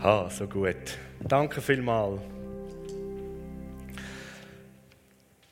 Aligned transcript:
Ah, 0.00 0.30
so 0.30 0.46
gut. 0.46 0.76
Danke 1.18 1.60
vielmals. 1.60 2.20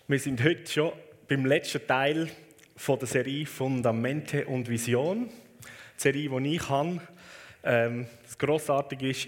Wir 0.07 0.21
sind 0.21 0.45
heute 0.45 0.71
schon 0.71 0.93
beim 1.27 1.45
letzten 1.47 1.85
Teil 1.85 2.31
von 2.77 2.97
der 2.97 3.09
Serie 3.09 3.45
Fundamente 3.45 4.47
und 4.47 4.69
Vision. 4.69 5.29
Die 5.29 6.01
Serie, 6.01 6.31
die 6.41 6.55
ich 6.55 6.69
habe. 6.69 7.01
Ähm, 7.65 8.07
das 8.23 8.39
Grossartige 8.39 9.11
ist, 9.11 9.27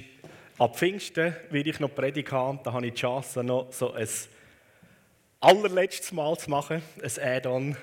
ab 0.57 0.77
Pfingsten 0.77 1.35
werde 1.50 1.71
ich 1.71 1.80
noch 1.80 1.93
Predigt 1.93 2.30
haben. 2.30 2.61
Da 2.62 2.73
habe 2.73 2.87
ich 2.87 2.95
die 2.95 3.00
Chance, 3.00 3.43
noch 3.43 3.73
so 3.73 3.95
ein 3.95 4.07
allerletztes 5.41 6.12
Mal 6.12 6.39
zu 6.39 6.48
machen, 6.48 6.80
ein 7.03 7.25
Add-on. 7.25 7.77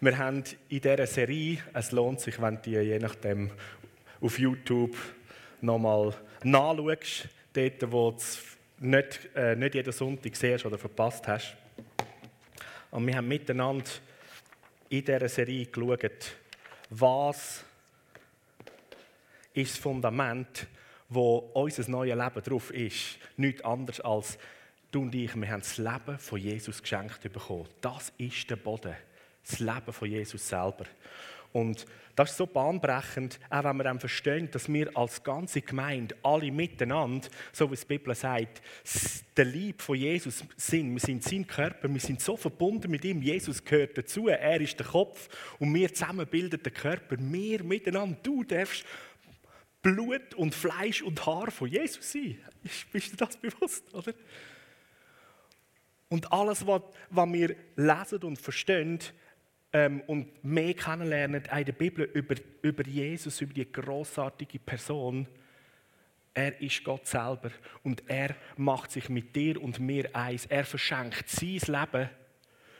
Wir 0.00 0.18
haben 0.18 0.42
in 0.68 0.80
dieser 0.80 1.06
Serie, 1.06 1.58
es 1.72 1.92
lohnt 1.92 2.18
sich, 2.18 2.42
wenn 2.42 2.60
die 2.62 2.72
je 2.72 2.98
nachdem 2.98 3.52
auf 4.20 4.40
YouTube 4.40 4.96
nochmal 5.60 6.14
nachschaust, 6.44 7.28
dort, 7.52 7.92
wo 7.92 8.10
du 8.12 8.86
nicht, 8.86 9.28
äh, 9.34 9.56
nicht 9.56 9.74
jeden 9.74 9.92
Sonntag 9.92 10.36
siehst 10.36 10.64
oder 10.66 10.78
verpasst 10.78 11.26
hast. 11.26 11.56
Und 12.90 13.06
wir 13.06 13.16
haben 13.16 13.28
miteinander 13.28 13.90
in 14.88 15.04
dieser 15.04 15.28
Serie 15.28 15.66
geschaut, 15.66 16.36
was 16.90 17.64
ist 19.52 19.72
das 19.72 19.78
Fundament, 19.78 20.66
wo 21.08 21.50
unser 21.54 21.88
neues 21.90 22.16
Leben 22.16 22.42
drauf 22.42 22.70
ist. 22.70 23.18
Nichts 23.36 23.64
anderes 23.64 24.00
als 24.00 24.38
du 24.90 25.02
und 25.02 25.14
ich, 25.14 25.34
wir 25.34 25.50
haben 25.50 25.60
das 25.60 25.78
Leben 25.78 26.18
von 26.18 26.38
Jesus 26.38 26.82
geschenkt 26.82 27.20
bekommen. 27.22 27.68
Das 27.80 28.12
ist 28.18 28.48
der 28.48 28.56
Boden, 28.56 28.94
das 29.46 29.58
Leben 29.58 29.92
von 29.92 30.08
Jesus 30.08 30.48
selber. 30.48 30.84
Und 31.52 31.86
das 32.14 32.30
ist 32.30 32.36
so 32.36 32.46
bahnbrechend, 32.46 33.38
auch 33.48 33.64
wenn 33.64 33.76
wir 33.76 33.84
dann 33.84 34.00
verstehen, 34.00 34.50
dass 34.50 34.70
wir 34.70 34.94
als 34.96 35.22
ganze 35.22 35.62
Gemeinde, 35.62 36.16
alle 36.22 36.50
miteinander, 36.50 37.28
so 37.52 37.70
wie 37.70 37.76
die 37.76 37.84
Bibel 37.86 38.14
sagt, 38.14 38.60
der 39.36 39.44
Lieb 39.44 39.80
von 39.80 39.96
Jesus 39.96 40.44
sind. 40.56 40.92
Wir 40.92 41.00
sind 41.00 41.22
sein 41.22 41.46
Körper, 41.46 41.88
wir 41.88 42.00
sind 42.00 42.20
so 42.20 42.36
verbunden 42.36 42.90
mit 42.90 43.04
ihm. 43.04 43.22
Jesus 43.22 43.64
gehört 43.64 43.96
dazu, 43.96 44.28
er 44.28 44.60
ist 44.60 44.78
der 44.78 44.86
Kopf 44.86 45.28
und 45.58 45.72
wir 45.72 45.92
zusammen 45.94 46.26
bilden 46.26 46.62
den 46.62 46.74
Körper. 46.74 47.16
Wir 47.18 47.62
miteinander, 47.62 48.18
du 48.22 48.42
darfst 48.42 48.84
Blut 49.80 50.34
und 50.34 50.54
Fleisch 50.54 51.02
und 51.02 51.24
Haar 51.24 51.50
von 51.50 51.68
Jesus 51.68 52.12
sein. 52.12 52.38
Bist 52.92 53.12
du 53.12 53.16
das 53.16 53.36
bewusst, 53.36 53.94
oder? 53.94 54.12
Und 56.08 56.32
alles, 56.32 56.66
was, 56.66 56.82
was 57.10 57.32
wir 57.32 57.54
lesen 57.76 58.22
und 58.22 58.38
verstehen, 58.40 58.98
ähm, 59.72 60.00
und 60.06 60.44
mehr 60.44 60.74
kennenlernen 60.74 61.42
in 61.44 61.64
der 61.64 61.72
Bibel 61.72 62.04
über, 62.14 62.34
über 62.62 62.86
Jesus, 62.86 63.40
über 63.40 63.54
die 63.54 63.70
großartige 63.70 64.58
Person. 64.58 65.26
Er 66.34 66.60
ist 66.60 66.84
Gott 66.84 67.06
selber 67.06 67.50
und 67.82 68.02
er 68.06 68.34
macht 68.56 68.92
sich 68.92 69.08
mit 69.08 69.34
dir 69.34 69.60
und 69.60 69.80
mir 69.80 70.14
eins. 70.14 70.46
Er 70.46 70.64
verschenkt 70.64 71.28
sein 71.28 71.60
Leben 71.66 72.08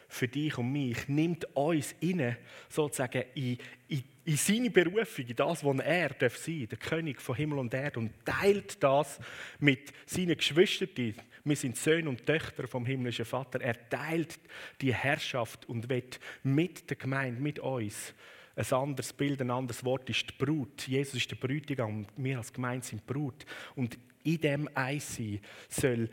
für 0.09 0.29
dich 0.29 0.57
und 0.57 0.73
mich, 0.73 1.07
nimmt 1.09 1.45
uns 1.55 1.95
inne 2.01 2.39
sozusagen 2.69 3.25
in, 3.35 3.59
in, 3.89 4.05
in 4.25 4.37
seine 4.37 4.71
Berufung, 4.71 5.27
in 5.27 5.37
das, 5.37 5.63
was 5.63 5.79
er 5.81 6.09
darf 6.11 6.37
sein, 6.37 6.67
der 6.69 6.79
König 6.79 7.21
von 7.21 7.37
Himmel 7.37 7.59
und 7.59 7.75
Erde, 7.75 8.01
und 8.01 8.13
teilt 8.25 8.83
das 8.83 9.19
mit 9.59 9.93
seinen 10.07 10.37
Geschwistern. 10.37 11.15
Wir 11.49 11.57
sind 11.57 11.79
Söhne 11.79 12.11
und 12.11 12.27
Töchter 12.27 12.69
vom 12.69 12.85
himmlischen 12.85 13.25
Vater. 13.25 13.63
Er 13.63 13.89
teilt 13.89 14.39
die 14.83 14.93
Herrschaft 14.93 15.67
und 15.67 15.89
wird 15.89 16.21
mit 16.43 16.91
der 16.91 16.97
Gemeinde, 16.99 17.41
mit 17.41 17.59
uns, 17.59 18.13
ein 18.55 18.73
anderes 18.73 19.13
Bild, 19.13 19.41
ein 19.41 19.51
anderes 19.51 19.83
Wort 19.85 20.11
ist 20.11 20.29
die 20.29 20.45
Brut. 20.45 20.87
Jesus 20.87 21.15
ist 21.15 21.31
der 21.31 21.37
Brütigam 21.37 21.99
und 22.01 22.09
wir 22.17 22.37
als 22.37 22.53
Gemeinde 22.53 22.85
sind 22.85 23.07
Brut. 23.07 23.47
Und 23.77 23.97
in 24.25 24.41
dem 24.41 24.69
Eissein 24.75 25.41
soll 25.69 26.11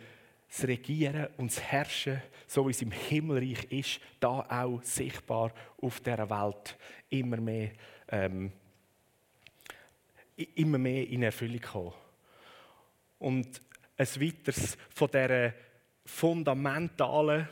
das 0.48 0.68
Regieren 0.68 1.28
und 1.38 1.52
das 1.52 1.62
Herrschen, 1.62 2.22
so 2.48 2.68
wie 2.68 2.72
es 2.72 2.82
im 2.82 2.92
Himmelreich 2.92 3.66
ist, 3.72 4.00
da 4.22 4.46
auch 4.48 4.82
sichtbar 4.84 5.54
auf 5.82 6.00
dieser 6.00 6.30
Welt 6.30 6.78
immer 7.10 7.38
mehr, 7.38 7.72
ähm, 8.10 8.54
immer 10.54 10.78
mehr 10.78 11.10
in 11.10 11.24
Erfüllung 11.24 11.62
kommen. 11.62 11.94
Und 13.18 13.60
ein 13.98 14.08
weiteres 14.22 14.78
von 14.90 15.10
dieser 15.10 15.54
fundamentalen 16.06 17.48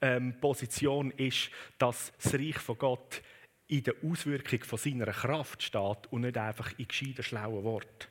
ähm, 0.00 0.38
Position 0.40 1.10
ist, 1.12 1.50
dass 1.78 2.12
das 2.22 2.34
Reich 2.34 2.58
von 2.58 2.78
Gott 2.78 3.22
in 3.68 3.82
der 3.82 3.94
Auswirkung 4.04 4.62
von 4.64 4.78
seiner 4.78 5.06
Kraft 5.06 5.62
steht 5.62 6.06
und 6.10 6.22
nicht 6.22 6.38
einfach 6.38 6.78
in 6.78 6.88
gescheiten, 6.88 7.22
schlauen 7.22 7.64
Worten. 7.64 8.08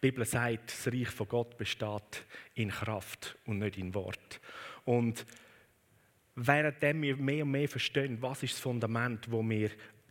Die 0.00 0.10
Bibel 0.10 0.24
sagt, 0.24 0.70
das 0.70 0.92
Reich 0.92 1.08
von 1.08 1.28
Gott 1.28 1.56
besteht 1.56 2.24
in 2.54 2.70
Kraft 2.70 3.36
und 3.46 3.58
nicht 3.58 3.78
in 3.78 3.94
Wort. 3.94 4.40
Und 4.84 5.26
während 6.36 6.80
wir 6.80 7.16
mehr 7.16 7.44
und 7.44 7.50
mehr 7.50 7.68
verstehen, 7.68 8.22
was 8.22 8.44
ist 8.44 8.54
das 8.54 8.60
Fundament, 8.60 9.30
wo 9.30 9.42
wir 9.42 9.70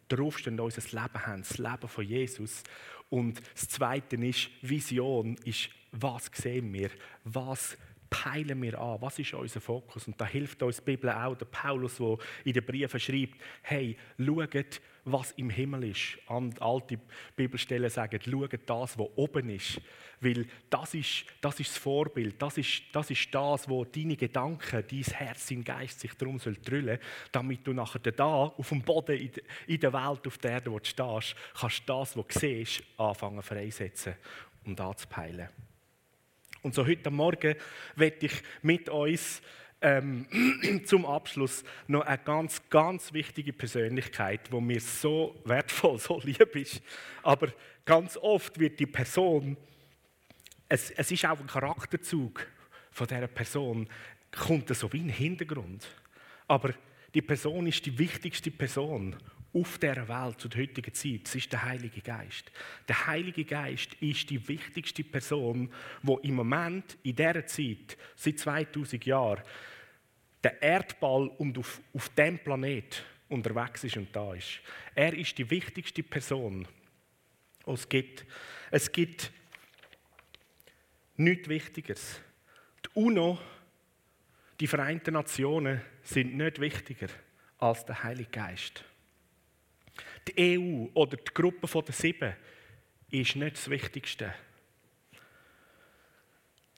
draufstehen, 0.09 0.59
unser 0.59 0.81
Leben 0.81 1.25
haben, 1.25 1.41
das 1.41 1.57
Leben 1.57 1.87
von 1.87 2.05
Jesus. 2.05 2.63
Und 3.09 3.41
das 3.53 3.69
Zweite 3.69 4.17
ist, 4.17 4.49
Vision 4.61 5.37
ist, 5.45 5.69
was 5.91 6.29
sehen 6.33 6.71
wir, 6.73 6.89
was 7.23 7.77
peilen 8.09 8.61
wir 8.61 8.79
an, 8.79 9.01
was 9.01 9.19
ist 9.19 9.33
unser 9.33 9.61
Fokus. 9.61 10.07
Und 10.07 10.19
da 10.19 10.25
hilft 10.25 10.61
uns 10.63 10.77
die 10.77 10.83
Bibel 10.83 11.09
auch, 11.09 11.35
der 11.35 11.45
Paulus, 11.45 11.97
der 11.97 12.17
in 12.45 12.53
den 12.53 12.65
Briefen 12.65 12.99
schreibt, 12.99 13.35
hey, 13.61 13.97
schaut, 14.17 14.81
was 15.05 15.31
im 15.33 15.49
Himmel 15.49 15.85
ist. 15.85 16.17
Und 16.27 16.61
alte 16.61 16.99
Bibelstellen 17.35 17.89
sagen, 17.89 18.19
schaut 18.21 18.59
das, 18.65 18.97
was 18.97 19.07
oben 19.15 19.49
ist. 19.49 19.81
Weil 20.19 20.45
das 20.69 20.93
ist 20.95 21.25
das, 21.41 21.59
ist 21.59 21.69
das 21.69 21.77
Vorbild, 21.77 22.41
das 22.41 22.57
ist, 22.57 22.83
das 22.91 23.11
ist 23.11 23.33
das, 23.33 23.69
wo 23.69 23.85
deine 23.85 24.15
Gedanken, 24.15 24.83
dein 24.89 25.03
Herz, 25.03 25.47
dein 25.47 25.63
Geist 25.63 25.99
sich 25.99 26.13
darum 26.15 26.39
drüllen, 26.39 26.99
damit 27.31 27.65
du 27.65 27.73
nachher 27.73 27.99
da 27.99 28.25
auf 28.25 28.69
dem 28.69 28.81
Boden 28.81 29.29
in 29.67 29.79
der 29.79 29.93
Welt, 29.93 30.25
auf 30.25 30.37
der 30.39 30.51
Erde, 30.51 30.71
wo 30.71 30.79
du 30.79 30.85
stehst, 30.85 31.35
kannst 31.53 31.83
das, 31.87 32.17
was 32.17 32.27
du 32.27 32.39
siehst, 32.39 32.83
anfangen 32.97 33.43
freisetzen 33.43 34.15
und 34.65 34.81
anzupeilen. 34.81 35.49
Und 36.67 36.75
so 36.75 36.85
heute 36.85 37.09
Morgen 37.09 37.55
werde 37.95 38.25
ich 38.25 38.33
mit 38.61 38.89
uns 38.89 39.41
ähm, 39.81 40.25
zum 40.85 41.05
Abschluss 41.05 41.63
noch 41.87 42.01
eine 42.01 42.17
ganz, 42.17 42.61
ganz 42.69 43.13
wichtige 43.13 43.53
Persönlichkeit, 43.53 44.51
wo 44.51 44.59
mir 44.59 44.81
so 44.81 45.39
wertvoll, 45.45 45.97
so 45.97 46.19
lieb 46.21 46.53
ist. 46.57 46.81
Aber 47.23 47.47
ganz 47.85 48.17
oft 48.17 48.59
wird 48.59 48.81
die 48.81 48.85
Person, 48.85 49.55
es, 50.67 50.91
es 50.91 51.09
ist 51.09 51.23
auch 51.23 51.39
ein 51.39 51.47
Charakterzug 51.47 52.45
von 52.91 53.07
dieser 53.07 53.27
Person, 53.27 53.87
kommt 54.29 54.67
so 54.75 54.91
wie 54.91 54.99
ein 54.99 55.07
Hintergrund. 55.07 55.87
Aber 56.49 56.73
die 57.13 57.21
Person 57.21 57.65
ist 57.67 57.85
die 57.85 57.97
wichtigste 57.97 58.51
Person 58.51 59.15
auf 59.53 59.77
dieser 59.77 60.07
Welt 60.07 60.39
zu 60.39 60.47
der 60.47 60.61
heutigen 60.61 60.93
Zeit. 60.93 61.21
Das 61.23 61.35
ist 61.35 61.51
der 61.51 61.63
Heilige 61.63 62.01
Geist. 62.01 62.51
Der 62.87 63.07
Heilige 63.07 63.45
Geist 63.45 63.93
ist 63.95 64.29
die 64.29 64.47
wichtigste 64.47 65.03
Person, 65.03 65.71
wo 66.03 66.17
im 66.17 66.35
Moment, 66.35 66.97
in 67.03 67.15
dieser 67.15 67.45
Zeit, 67.45 67.97
seit 68.15 68.39
2000 68.39 69.05
Jahren, 69.05 69.41
der 70.43 70.61
Erdball 70.61 71.27
und 71.37 71.57
auf, 71.57 71.81
auf 71.93 72.09
dem 72.09 72.39
Planet 72.39 73.03
unterwegs 73.29 73.83
ist 73.83 73.97
und 73.97 74.15
da 74.15 74.33
ist. 74.33 74.59
Er 74.95 75.13
ist 75.13 75.37
die 75.37 75.49
wichtigste 75.49 76.03
Person, 76.03 76.67
es 77.65 77.89
gibt. 77.89 78.25
Es 78.71 78.91
gibt 78.91 79.31
nichts 81.15 81.49
Wichtigeres. 81.49 82.21
Die 82.85 82.89
UNO, 82.99 83.37
die 84.59 84.67
Vereinten 84.67 85.13
Nationen, 85.13 85.81
sind 86.03 86.35
nicht 86.35 86.59
wichtiger 86.59 87.07
als 87.57 87.85
der 87.85 88.03
Heilige 88.03 88.29
Geist. 88.29 88.83
Die 90.27 90.59
EU 90.59 90.87
oder 90.93 91.17
die 91.17 91.33
Gruppe 91.33 91.67
der 91.81 91.93
Sieben 91.93 92.33
ist 93.09 93.35
nicht 93.35 93.57
das 93.57 93.69
Wichtigste. 93.69 94.33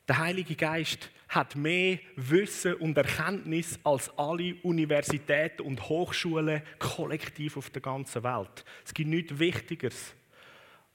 Der 0.07 0.17
Heilige 0.17 0.55
Geist 0.55 1.09
hat 1.27 1.55
mehr 1.55 1.99
Wissen 2.15 2.73
und 2.75 2.97
Erkenntnis 2.97 3.79
als 3.83 4.09
alle 4.17 4.55
Universitäten 4.63 5.61
und 5.61 5.87
Hochschulen 5.87 6.63
kollektiv 6.79 7.57
auf 7.57 7.69
der 7.69 7.83
ganzen 7.83 8.23
Welt. 8.23 8.65
Es 8.83 8.93
gibt 8.93 9.09
nichts 9.09 9.37
Wichtigeres 9.37 10.15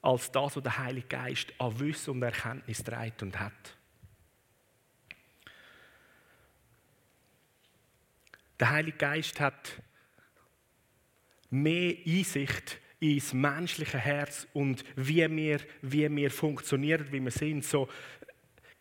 als 0.01 0.29
das, 0.31 0.57
was 0.57 0.63
der 0.63 0.77
Heilige 0.77 1.07
Geist 1.07 1.53
an 1.57 1.79
Wissen 1.79 2.11
und 2.11 2.23
Erkenntnis 2.23 2.83
trägt 2.83 3.23
und 3.23 3.39
hat. 3.39 3.77
Der 8.59 8.69
Heilige 8.69 8.97
Geist 8.97 9.39
hat 9.39 9.81
mehr 11.63 11.95
Einsicht 12.05 12.79
ins 12.99 13.33
menschliche 13.33 13.97
Herz 13.97 14.47
und 14.53 14.83
wie 14.95 15.29
wir, 15.35 15.59
wie 15.81 16.15
wir 16.15 16.31
funktionieren, 16.31 17.07
wie 17.11 17.19
wir 17.19 17.31
sind. 17.31 17.63
So, 17.63 17.87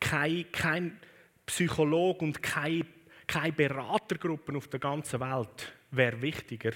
kein, 0.00 0.50
kein 0.52 0.98
Psychologe 1.46 2.24
und 2.24 2.42
keine, 2.42 2.86
keine 3.26 3.52
Beratergruppen 3.52 4.56
auf 4.56 4.68
der 4.68 4.80
ganzen 4.80 5.20
Welt 5.20 5.72
wäre 5.90 6.20
wichtiger, 6.20 6.72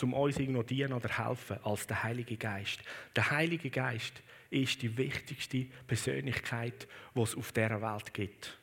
um 0.00 0.14
uns 0.14 0.38
irgendwo 0.38 0.62
dienen 0.62 0.92
oder 0.92 1.08
helfen, 1.08 1.58
als 1.64 1.86
der 1.86 2.02
Heilige 2.02 2.36
Geist. 2.36 2.80
Der 3.14 3.30
Heilige 3.30 3.70
Geist 3.70 4.22
ist 4.50 4.82
die 4.82 4.96
wichtigste 4.96 5.66
Persönlichkeit, 5.86 6.86
die 7.14 7.20
es 7.20 7.34
auf 7.34 7.52
dieser 7.52 7.80
Welt 7.80 8.12
gibt. 8.12 8.58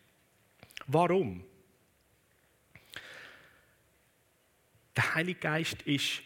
Warum? 0.88 1.44
Der 4.96 5.16
Heilige 5.16 5.40
Geist 5.40 5.82
ist 5.84 6.22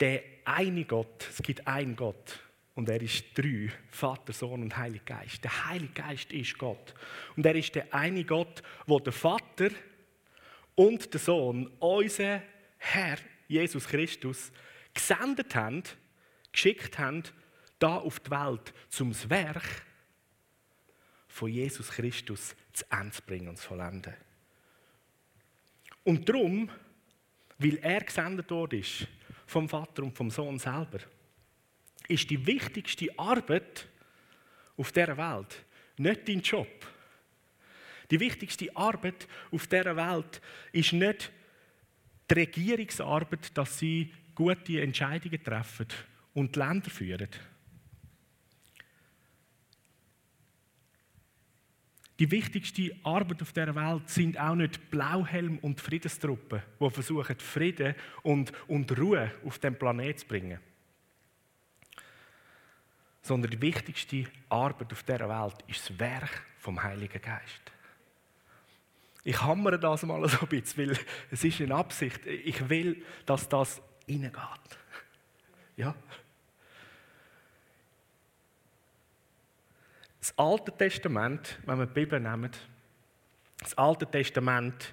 der 0.00 0.22
eine 0.44 0.84
Gott. 0.84 1.26
Es 1.28 1.42
gibt 1.42 1.66
einen 1.66 1.94
Gott. 1.94 2.40
Und 2.74 2.88
er 2.88 3.02
ist 3.02 3.24
drei: 3.34 3.70
Vater, 3.90 4.32
Sohn 4.32 4.62
und 4.62 4.76
Heiliger 4.76 5.16
Geist. 5.16 5.44
Der 5.44 5.66
Heilige 5.66 5.92
Geist 5.92 6.32
ist 6.32 6.56
Gott. 6.58 6.94
Und 7.36 7.44
er 7.44 7.54
ist 7.54 7.74
der 7.74 7.92
eine 7.94 8.24
Gott, 8.24 8.62
wo 8.86 8.98
der 8.98 9.12
Vater 9.12 9.70
und 10.74 11.12
der 11.12 11.20
Sohn, 11.20 11.66
unser 11.78 12.42
Herr 12.78 13.18
Jesus 13.48 13.86
Christus, 13.86 14.50
gesendet 14.94 15.54
haben, 15.54 15.82
geschickt 16.52 16.98
haben, 16.98 17.24
da 17.78 17.96
auf 17.96 18.20
die 18.20 18.30
Welt, 18.30 18.72
zum 18.88 19.10
das 19.10 19.28
Werk 19.28 19.64
von 21.28 21.50
Jesus 21.50 21.90
Christus 21.90 22.54
zu 22.72 22.84
Ende 22.90 23.12
zu 23.12 23.22
bringen 23.22 23.48
und 23.48 23.58
zu 23.58 23.68
vollenden. 23.68 24.14
Und 26.04 26.28
darum, 26.28 26.70
weil 27.58 27.76
er 27.78 28.00
gesendet 28.00 28.50
worden 28.50 28.80
ist, 28.80 29.06
vom 29.50 29.68
Vater 29.68 30.04
und 30.04 30.16
vom 30.16 30.30
Sohn 30.30 30.58
selber, 30.58 31.00
ist 32.08 32.30
die 32.30 32.46
wichtigste 32.46 33.08
Arbeit 33.18 33.88
auf 34.76 34.92
dieser 34.92 35.16
Welt 35.16 35.64
nicht 35.96 36.28
dein 36.28 36.40
Job. 36.40 36.68
Die 38.10 38.18
wichtigste 38.18 38.74
Arbeit 38.74 39.28
auf 39.52 39.66
dieser 39.66 39.96
Welt 39.96 40.40
ist 40.72 40.92
nicht 40.92 41.30
die 42.30 42.34
Regierungsarbeit, 42.34 43.56
dass 43.56 43.78
sie 43.78 44.12
gute 44.34 44.80
Entscheidungen 44.80 45.42
treffen 45.42 45.86
und 46.34 46.54
die 46.54 46.58
Länder 46.58 46.90
führen. 46.90 47.28
Die 52.20 52.30
wichtigste 52.30 52.94
Arbeit 53.02 53.40
auf 53.40 53.54
dieser 53.54 53.74
Welt 53.74 54.10
sind 54.10 54.38
auch 54.38 54.54
nicht 54.54 54.90
Blauhelm 54.90 55.58
und 55.60 55.80
Friedenstruppen, 55.80 56.62
die 56.78 56.90
versuchen, 56.90 57.38
Frieden 57.38 57.94
und, 58.22 58.52
und 58.68 58.96
Ruhe 58.98 59.32
auf 59.46 59.58
dem 59.58 59.74
Planet 59.74 60.20
zu 60.20 60.26
bringen. 60.26 60.60
Sondern 63.22 63.50
die 63.50 63.62
wichtigste 63.62 64.26
Arbeit 64.50 64.92
auf 64.92 65.02
dieser 65.02 65.30
Welt 65.30 65.64
ist 65.66 65.88
das 65.88 65.98
Werk 65.98 66.44
vom 66.58 66.82
Heiligen 66.82 67.22
Geist. 67.22 67.72
Ich 69.24 69.40
hammere 69.40 69.78
das 69.78 70.02
mal 70.02 70.28
so 70.28 70.40
ein 70.40 70.48
bisschen, 70.48 70.90
weil 70.90 70.98
es 71.30 71.42
ist 71.42 71.62
eine 71.62 71.74
Absicht. 71.74 72.26
Ich 72.26 72.68
will, 72.68 73.02
dass 73.24 73.48
das 73.48 73.80
reingeht. 74.06 74.34
Ja? 75.78 75.94
Das 80.20 80.36
Alte 80.36 80.70
Testament, 80.76 81.58
wenn 81.64 81.78
wir 81.78 81.86
die 81.86 81.94
Bibel 81.94 82.20
nehmen, 82.20 82.50
das 83.58 83.76
Alte 83.76 84.06
Testament 84.06 84.92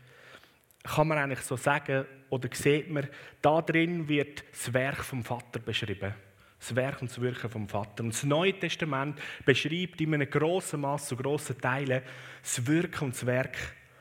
kann 0.84 1.08
man 1.10 1.18
eigentlich 1.18 1.42
so 1.42 1.58
sagen, 1.58 2.06
oder 2.30 2.50
sieht 2.54 2.90
man, 2.90 3.08
da 3.42 3.62
drin 3.62 4.08
wird 4.08 4.44
das 4.52 4.74
Werk 4.74 5.04
vom 5.04 5.24
Vater 5.24 5.60
beschrieben. 5.60 6.14
Das 6.60 6.76
Werk 6.76 7.02
und 7.02 7.12
das 7.12 7.22
Wirken 7.22 7.50
vom 7.50 7.68
Vater. 7.68 8.04
Und 8.04 8.14
das 8.14 8.24
Neue 8.24 8.58
Testament 8.58 9.20
beschreibt 9.46 10.00
in 10.02 10.14
einem 10.14 10.30
grossen 10.30 10.82
Maß, 10.82 11.10
zu 11.10 11.18
grossen 11.18 11.60
Teilen, 11.60 12.02
das 12.42 12.66
Wirken 12.66 13.06
und 13.06 13.14
das 13.14 13.26
Werk 13.26 13.58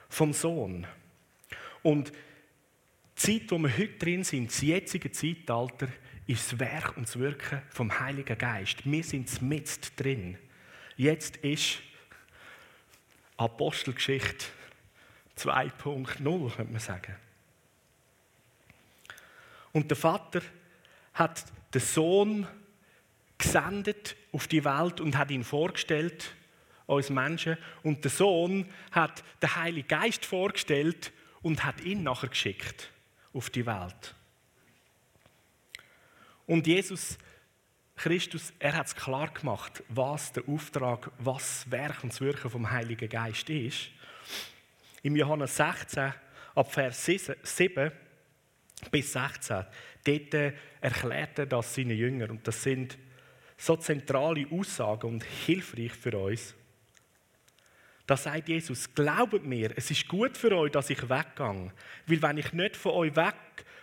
vom 0.09 0.33
Sohn. 0.33 0.87
Und 1.83 2.13
die 3.19 3.41
Zeit, 3.41 3.51
wo 3.51 3.59
wir 3.59 3.77
heute 3.77 3.99
drin 3.99 4.25
sind, 4.25 4.49
das 4.49 4.63
jetzige 4.63 5.11
Zeitalter, 5.11 5.89
ist 6.27 6.53
das 6.53 6.61
Werk 6.61 6.97
und 6.97 7.07
das 7.07 7.19
Wirken 7.19 7.63
vom 7.69 7.99
Heiligen 7.99 8.39
Geist. 8.39 8.85
Wir 8.85 9.03
sind 9.05 9.43
mit 9.43 9.93
drin. 9.97 10.39
Jetzt 10.97 11.37
ist 11.39 11.79
Apostelgeschichte 13.37 14.47
2.0, 15.37 16.55
könnte 16.55 16.73
man 16.73 16.81
sagen. 16.81 17.17
Und 19.73 19.91
der 19.91 19.97
Vater 19.97 20.41
hat 21.13 21.45
den 21.75 21.83
Sohn 21.83 22.47
gesendet 23.37 24.17
auf 24.33 24.49
die 24.49 24.65
Welt 24.65 25.03
und 25.03 25.19
hat 25.19 25.31
ihn 25.31 25.45
vorgestellt, 25.45 26.35
uns 26.87 27.11
Menschen. 27.11 27.59
Und 27.83 28.03
der 28.03 28.11
Sohn 28.11 28.67
hat 28.91 29.23
den 29.43 29.55
Heiligen 29.55 29.89
Geist 29.89 30.25
vorgestellt 30.25 31.13
und 31.43 31.63
hat 31.63 31.83
ihn 31.83 32.05
nachher 32.05 32.31
geschickt 32.31 32.91
auf 33.35 33.51
die 33.51 33.67
Welt. 33.67 34.15
Und 36.47 36.67
Jesus 36.67 37.19
Christus, 37.97 38.53
er 38.59 38.77
hat 38.77 38.87
es 38.87 38.95
klar 38.95 39.33
gemacht, 39.33 39.83
was 39.89 40.33
der 40.33 40.47
Auftrag, 40.49 41.11
was 41.19 41.65
das 41.65 41.71
Werk 41.71 42.05
und 42.05 42.13
das 42.13 42.21
Wirken 42.21 42.51
vom 42.51 42.71
Heiligen 42.71 43.09
Geist 43.09 43.49
ist. 43.49 43.89
Im 45.03 45.17
Johannes 45.17 45.57
16, 45.57 46.13
ab 46.55 46.73
Vers 46.73 47.05
7 47.05 47.93
bis 48.91 49.13
16, 49.13 49.65
dort 50.05 50.55
erklärt 50.81 51.39
er 51.39 51.47
das 51.47 51.75
seinen 51.75 51.97
Jüngern. 51.97 52.33
Und 52.33 52.47
das 52.47 52.63
sind 52.63 52.99
so 53.57 53.77
zentrale 53.77 54.47
Aussagen 54.51 55.07
und 55.07 55.25
hilfreich 55.25 55.93
für 55.93 56.19
uns. 56.19 56.55
Da 58.07 58.17
sagt 58.17 58.49
Jesus, 58.49 58.95
glaubt 58.95 59.45
mir, 59.45 59.73
es 59.77 59.91
ist 59.91 60.07
gut 60.07 60.37
für 60.37 60.57
euch, 60.57 60.71
dass 60.71 60.91
ich 60.91 61.09
weggehe. 61.09 61.73
Weil 62.07 62.23
wenn 62.23 62.39
ich 62.39 62.53
nicht 62.53 62.77
von 62.77 62.93
euch 62.93 63.17
weg 63.17 63.35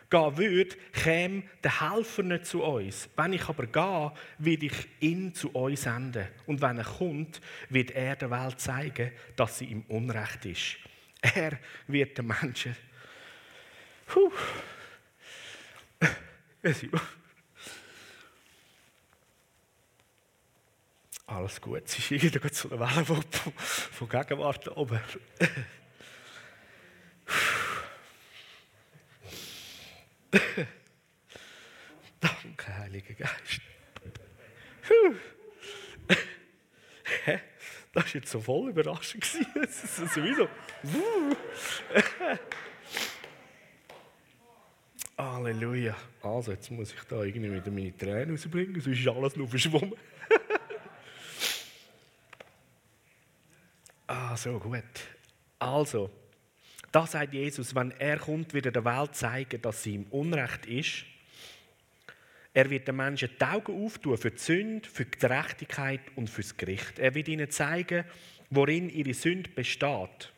gehen 0.09 0.37
würde, 0.37 0.75
käme 0.93 1.43
der 1.61 1.81
Helfer 1.81 2.23
nicht 2.23 2.45
zu 2.45 2.63
uns. 2.63 3.09
Wenn 3.17 3.33
ich 3.33 3.49
aber 3.49 3.65
gehe, 3.65 4.11
werde 4.37 4.65
ich 4.65 4.87
ihn 5.01 5.33
zu 5.33 5.53
euch 5.55 5.81
senden. 5.81 6.27
Und 6.45 6.61
wenn 6.61 6.77
er 6.77 6.85
kommt, 6.85 7.41
wird 7.69 7.91
er 7.91 8.15
der 8.15 8.31
Welt 8.31 8.61
zeigen, 8.61 9.11
dass 9.35 9.57
sie 9.57 9.65
im 9.65 9.81
Unrecht 9.83 10.45
ist. 10.45 10.77
Er 11.21 11.59
wird 11.87 12.17
den 12.17 12.27
Menschen. 12.27 12.75
Puh. 14.05 14.31
Alles 21.25 21.61
gut, 21.61 21.83
es 21.85 21.97
ist 21.97 22.11
irgendwie 22.11 22.49
so 22.51 22.69
eine 22.69 22.79
Welle 22.79 23.05
von, 23.05 23.23
von 23.91 24.09
Gegenwart 24.09 24.67
oben. 24.75 24.99
Danke, 32.19 32.77
Heiliger 32.77 33.13
Geist. 33.13 33.61
Das 37.93 38.05
war 38.05 38.13
jetzt 38.13 38.31
so 38.31 38.39
voll 38.39 38.69
überraschend. 38.69 39.23
Das 39.55 39.83
ist 39.83 40.13
sowieso. 40.13 40.47
Halleluja. 45.17 45.95
Also, 46.21 46.51
jetzt 46.51 46.71
muss 46.71 46.91
ich 46.93 47.03
da 47.03 47.23
irgendwie 47.23 47.53
wieder 47.53 47.71
meine 47.71 47.95
Tränen 47.95 48.31
rausbringen, 48.31 48.81
sonst 48.81 48.99
ist 48.99 49.07
alles 49.07 49.35
nur 49.35 49.47
verschwommen. 49.47 49.93
ah, 54.33 54.37
so 54.37 54.59
gut. 54.59 54.83
Also, 55.59 56.09
da 56.91 57.05
sagt 57.05 57.33
Jesus, 57.33 57.75
wenn 57.75 57.91
er 57.91 58.17
kommt, 58.17 58.53
wird 58.53 58.67
er 58.67 58.71
der 58.71 58.85
Welt 58.85 59.15
zeigen, 59.15 59.61
dass 59.61 59.83
sie 59.83 59.95
im 59.95 60.05
Unrecht 60.07 60.65
ist. 60.65 61.05
Er 62.53 62.69
wird 62.69 62.87
den 62.87 62.95
Menschen 62.95 63.29
die 63.39 63.43
Augen 63.43 63.83
auftun 63.83 64.17
für 64.17 64.31
die 64.31 64.37
Sünde, 64.37 64.87
für 64.87 65.05
die 65.05 65.17
Gerechtigkeit 65.17 66.01
und 66.15 66.29
für 66.29 66.41
das 66.41 66.55
Gericht. 66.55 66.99
Er 66.99 67.15
wird 67.15 67.27
ihnen 67.27 67.49
zeigen, 67.49 68.05
worin 68.49 68.89
ihre 68.89 69.13
Sünde 69.13 69.49
besteht. 69.49 70.31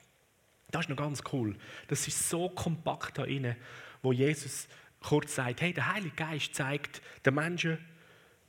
Das 0.71 0.85
ist 0.85 0.89
noch 0.89 0.97
ganz 0.97 1.21
cool. 1.33 1.55
Das 1.87 2.07
ist 2.07 2.29
so 2.29 2.49
kompakt 2.49 3.17
da 3.17 3.25
inne, 3.25 3.57
wo 4.01 4.13
Jesus 4.13 4.67
kurz 5.01 5.35
sagt: 5.35 5.61
Hey, 5.61 5.73
der 5.73 5.93
Heilige 5.93 6.15
Geist 6.15 6.55
zeigt 6.55 7.01
den 7.25 7.35
Menschen, 7.35 7.77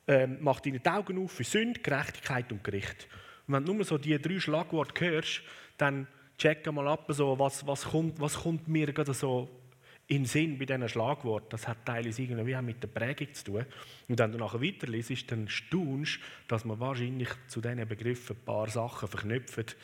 ähm, 0.06 0.38
macht 0.40 0.66
ihnen 0.66 0.80
die 0.82 0.88
Augen 0.88 1.22
auf 1.22 1.32
für 1.32 1.44
Sünde, 1.44 1.80
Gerechtigkeit 1.80 2.50
und 2.52 2.62
Gericht. 2.62 3.08
Wenn 3.46 3.64
du 3.64 3.74
nur 3.74 3.84
so 3.84 3.98
die 3.98 4.18
drei 4.18 4.40
Schlagworte 4.40 5.04
hörst, 5.04 5.42
dann 5.78 6.06
checken 6.38 6.74
mal 6.74 6.88
ab, 6.88 7.06
so, 7.08 7.38
was, 7.38 7.66
was, 7.66 7.84
kommt, 7.84 8.20
was 8.20 8.34
kommt 8.34 8.68
mir 8.68 8.92
gerade 8.92 9.14
so 9.14 9.48
in 10.08 10.24
Sinn 10.24 10.58
bei 10.58 10.64
diesen 10.64 10.88
Schlagworten. 10.88 11.48
Das 11.50 11.66
hat 11.66 11.84
teilweise 11.84 12.22
irgendwie 12.22 12.56
auch 12.56 12.62
mit 12.62 12.82
der 12.82 12.88
Prägung 12.88 13.32
zu 13.34 13.44
tun. 13.44 13.66
Und 14.08 14.18
wenn 14.18 14.32
du 14.32 14.38
nachher 14.38 14.62
weiterliest, 14.62 15.30
dann 15.30 15.48
staunst 15.48 16.20
dass 16.48 16.64
man 16.64 16.78
wahrscheinlich 16.78 17.28
zu 17.48 17.60
diesen 17.60 17.88
Begriffen 17.88 18.36
ein 18.36 18.44
paar 18.44 18.68
Sachen 18.68 19.08
verknüpft, 19.08 19.76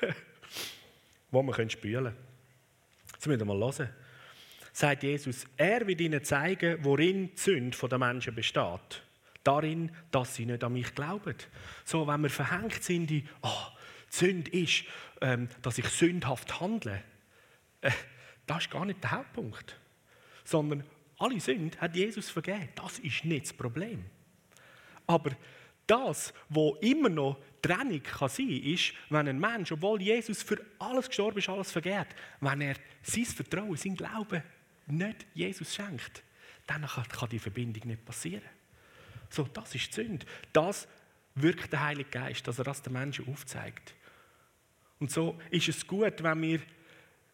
die 0.02 1.42
man 1.42 1.70
spülen 1.70 2.04
können. 2.04 2.16
Jetzt 3.12 3.26
müssen 3.26 3.40
wir 3.40 3.54
mal 3.54 3.58
hören. 3.58 3.90
Sagt 4.72 5.02
Jesus, 5.02 5.46
er 5.56 5.86
wird 5.86 6.00
ihnen 6.00 6.22
zeigen, 6.22 6.78
worin 6.82 7.30
die 7.34 7.40
Sünde 7.40 7.76
der 7.88 7.98
Menschen 7.98 8.34
besteht. 8.34 9.02
Darin, 9.44 9.90
dass 10.10 10.34
sie 10.34 10.46
nicht 10.46 10.62
an 10.62 10.74
mich 10.74 10.94
glauben. 10.94 11.36
So, 11.84 12.06
wenn 12.06 12.22
wir 12.22 12.30
verhängt 12.30 12.82
sind 12.82 13.10
in, 13.10 13.28
oh, 13.42 13.66
die 14.12 14.16
Sünde 14.16 14.50
ist, 14.50 14.84
ähm, 15.20 15.48
dass 15.62 15.78
ich 15.78 15.86
sündhaft 15.86 16.60
handle. 16.60 17.02
Äh, 17.80 17.90
das 18.46 18.64
ist 18.64 18.70
gar 18.70 18.84
nicht 18.84 19.02
der 19.02 19.12
Hauptpunkt. 19.12 19.78
Sondern 20.44 20.84
Alle 21.18 21.38
Sünden 21.38 21.78
hat 21.80 21.94
Jesus 21.94 22.30
vergeben. 22.30 22.70
Das 22.74 22.98
ist 22.98 23.24
nicht 23.24 23.46
das 23.46 23.52
Problem. 23.52 24.04
Aber 25.06 25.30
das, 25.86 26.32
wo 26.48 26.76
immer 26.76 27.08
noch 27.08 27.36
Trennung 27.60 28.02
kann 28.02 28.28
sein 28.28 28.48
ist, 28.48 28.94
wenn 29.10 29.28
ein 29.28 29.38
Mensch, 29.38 29.70
obwohl 29.70 30.00
Jesus 30.00 30.42
für 30.42 30.64
alles 30.78 31.08
gestorben 31.08 31.38
ist, 31.38 31.48
alles 31.48 31.72
vergeht, 31.72 32.06
wenn 32.40 32.60
er 32.62 32.76
sein 33.02 33.26
Vertrauen, 33.26 33.76
sein 33.76 33.96
Glauben 33.96 34.42
nicht 34.86 35.26
Jesus 35.34 35.74
schenkt, 35.74 36.22
dann 36.66 36.86
kann 36.86 37.28
die 37.28 37.38
Verbindung 37.38 37.88
nicht 37.88 38.04
passieren. 38.04 38.48
So, 39.30 39.44
das 39.44 39.74
ist 39.74 39.92
Sünde. 39.92 40.26
Das 40.52 40.86
wirkt 41.34 41.72
der 41.72 41.84
Heilige 41.84 42.10
Geist, 42.10 42.46
dass 42.46 42.58
er 42.58 42.64
das 42.64 42.82
den 42.82 42.92
Menschen 42.92 43.26
aufzeigt. 43.28 43.94
Und 44.98 45.10
so 45.10 45.38
ist 45.50 45.68
es 45.68 45.86
gut, 45.86 46.22
wenn 46.22 46.42
wir 46.42 46.60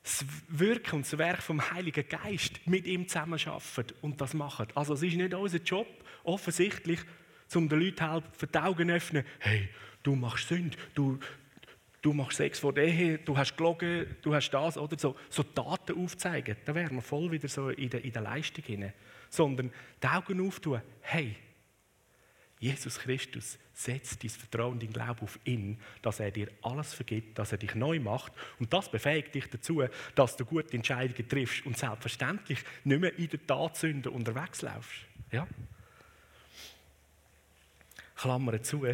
das 0.02 0.24
Wirken 0.48 0.96
und 0.96 1.12
das 1.12 1.18
Werk 1.18 1.42
vom 1.42 1.70
Heiligen 1.72 2.08
Geist 2.08 2.60
mit 2.66 2.86
ihm 2.86 3.08
zusammen 3.08 3.38
schaffen 3.38 3.86
und 4.02 4.20
das 4.20 4.34
machen. 4.34 4.68
Also 4.76 4.94
es 4.94 5.02
ist 5.02 5.16
nicht 5.16 5.34
unser 5.34 5.58
Job, 5.58 5.88
offensichtlich, 6.22 7.00
um 7.54 7.68
den 7.68 7.80
Leuten 7.80 8.08
helfen, 8.08 8.28
für 8.32 8.46
die 8.46 8.58
Augen 8.58 8.90
öffnen, 8.90 9.24
hey, 9.40 9.68
du 10.04 10.14
machst 10.14 10.48
Sünde, 10.48 10.76
du, 10.94 11.18
du 12.02 12.12
machst 12.12 12.36
Sex 12.36 12.60
vor 12.60 12.72
der 12.72 12.84
Ehe, 12.84 13.18
du 13.18 13.36
hast 13.36 13.56
gelogen, 13.56 14.16
du 14.22 14.32
hast 14.32 14.50
das, 14.50 14.78
oder 14.78 14.96
so, 14.96 15.16
so 15.28 15.42
Taten 15.42 16.00
aufzeigen. 16.00 16.56
Da 16.64 16.72
wären 16.72 16.94
wir 16.94 17.02
voll 17.02 17.32
wieder 17.32 17.48
so 17.48 17.70
in 17.70 17.90
der, 17.90 18.04
in 18.04 18.12
der 18.12 18.22
Leistung 18.22 18.64
hinein. 18.64 18.92
Sondern 19.28 19.72
die 20.00 20.06
Augen 20.06 20.46
auftun, 20.46 20.82
hey, 21.00 21.34
Jesus 22.66 22.99
Christus 22.99 23.58
setzt 23.73 24.25
dein 24.25 24.30
Vertrauen, 24.30 24.80
dein 24.80 24.92
Glauben 24.92 25.20
auf 25.20 25.38
ihn, 25.44 25.78
dass 26.02 26.18
er 26.18 26.32
dir 26.32 26.49
alles 26.62 26.94
vergibt, 26.94 27.38
dass 27.38 27.52
er 27.52 27.58
dich 27.58 27.76
neu 27.76 28.00
macht. 28.00 28.32
Und 28.58 28.73
das 28.73 28.90
befähigt 28.90 29.37
dich 29.37 29.49
dazu, 29.49 29.85
dass 30.16 30.37
du 30.37 30.44
gute 30.44 30.75
Entscheidungen 30.76 31.28
triffst 31.28 31.64
und 31.64 31.78
selbstverständlich 31.78 32.58
nicht 32.82 33.00
mehr 33.00 33.16
in 33.16 33.28
der 33.28 33.46
Tatsünde 33.46 34.11
unterwegs 34.11 34.62
laufst. 34.62 35.06
Ja? 35.30 35.46
Klammer 38.16 38.61
zu. 38.61 38.85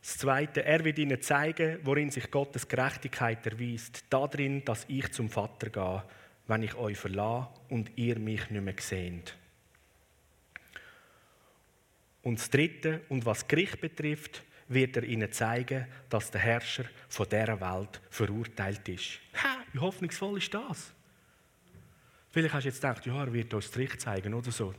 Das 0.00 0.18
Zweite, 0.18 0.64
er 0.64 0.84
wird 0.84 0.98
ihnen 0.98 1.20
zeigen, 1.20 1.80
worin 1.82 2.10
sich 2.10 2.30
Gottes 2.30 2.66
Gerechtigkeit 2.66 3.44
erweist. 3.44 4.04
Darin, 4.08 4.64
dass 4.64 4.86
ich 4.88 5.12
zum 5.12 5.28
Vater 5.28 5.68
gehe, 5.68 6.04
wenn 6.46 6.62
ich 6.62 6.74
euch 6.76 6.96
verlasse 6.96 7.50
und 7.68 7.90
ihr 7.98 8.18
mich 8.18 8.48
nicht 8.48 8.62
mehr 8.62 8.74
seht. 8.78 9.36
Und 12.26 12.40
das 12.40 12.50
Dritte, 12.50 13.02
und 13.08 13.24
was 13.24 13.46
Gericht 13.46 13.80
betrifft, 13.80 14.42
wird 14.66 14.96
er 14.96 15.04
ihnen 15.04 15.30
zeigen, 15.30 15.86
dass 16.08 16.28
der 16.28 16.40
Herrscher 16.40 16.86
von 17.08 17.28
dieser 17.28 17.60
Welt 17.60 18.00
verurteilt 18.10 18.88
ist. 18.88 19.20
Ha, 19.40 19.58
wie 19.72 19.78
hoffnungsvoll 19.78 20.38
ist 20.38 20.52
das? 20.52 20.92
Vielleicht 22.30 22.52
hast 22.52 22.64
du 22.64 22.68
jetzt 22.68 22.80
gedacht, 22.80 23.06
ja, 23.06 23.20
er 23.22 23.32
wird 23.32 23.54
uns 23.54 23.66
das 23.66 23.74
Gericht 23.74 24.00
zeigen 24.00 24.34
oder 24.34 24.50
so. 24.50 24.74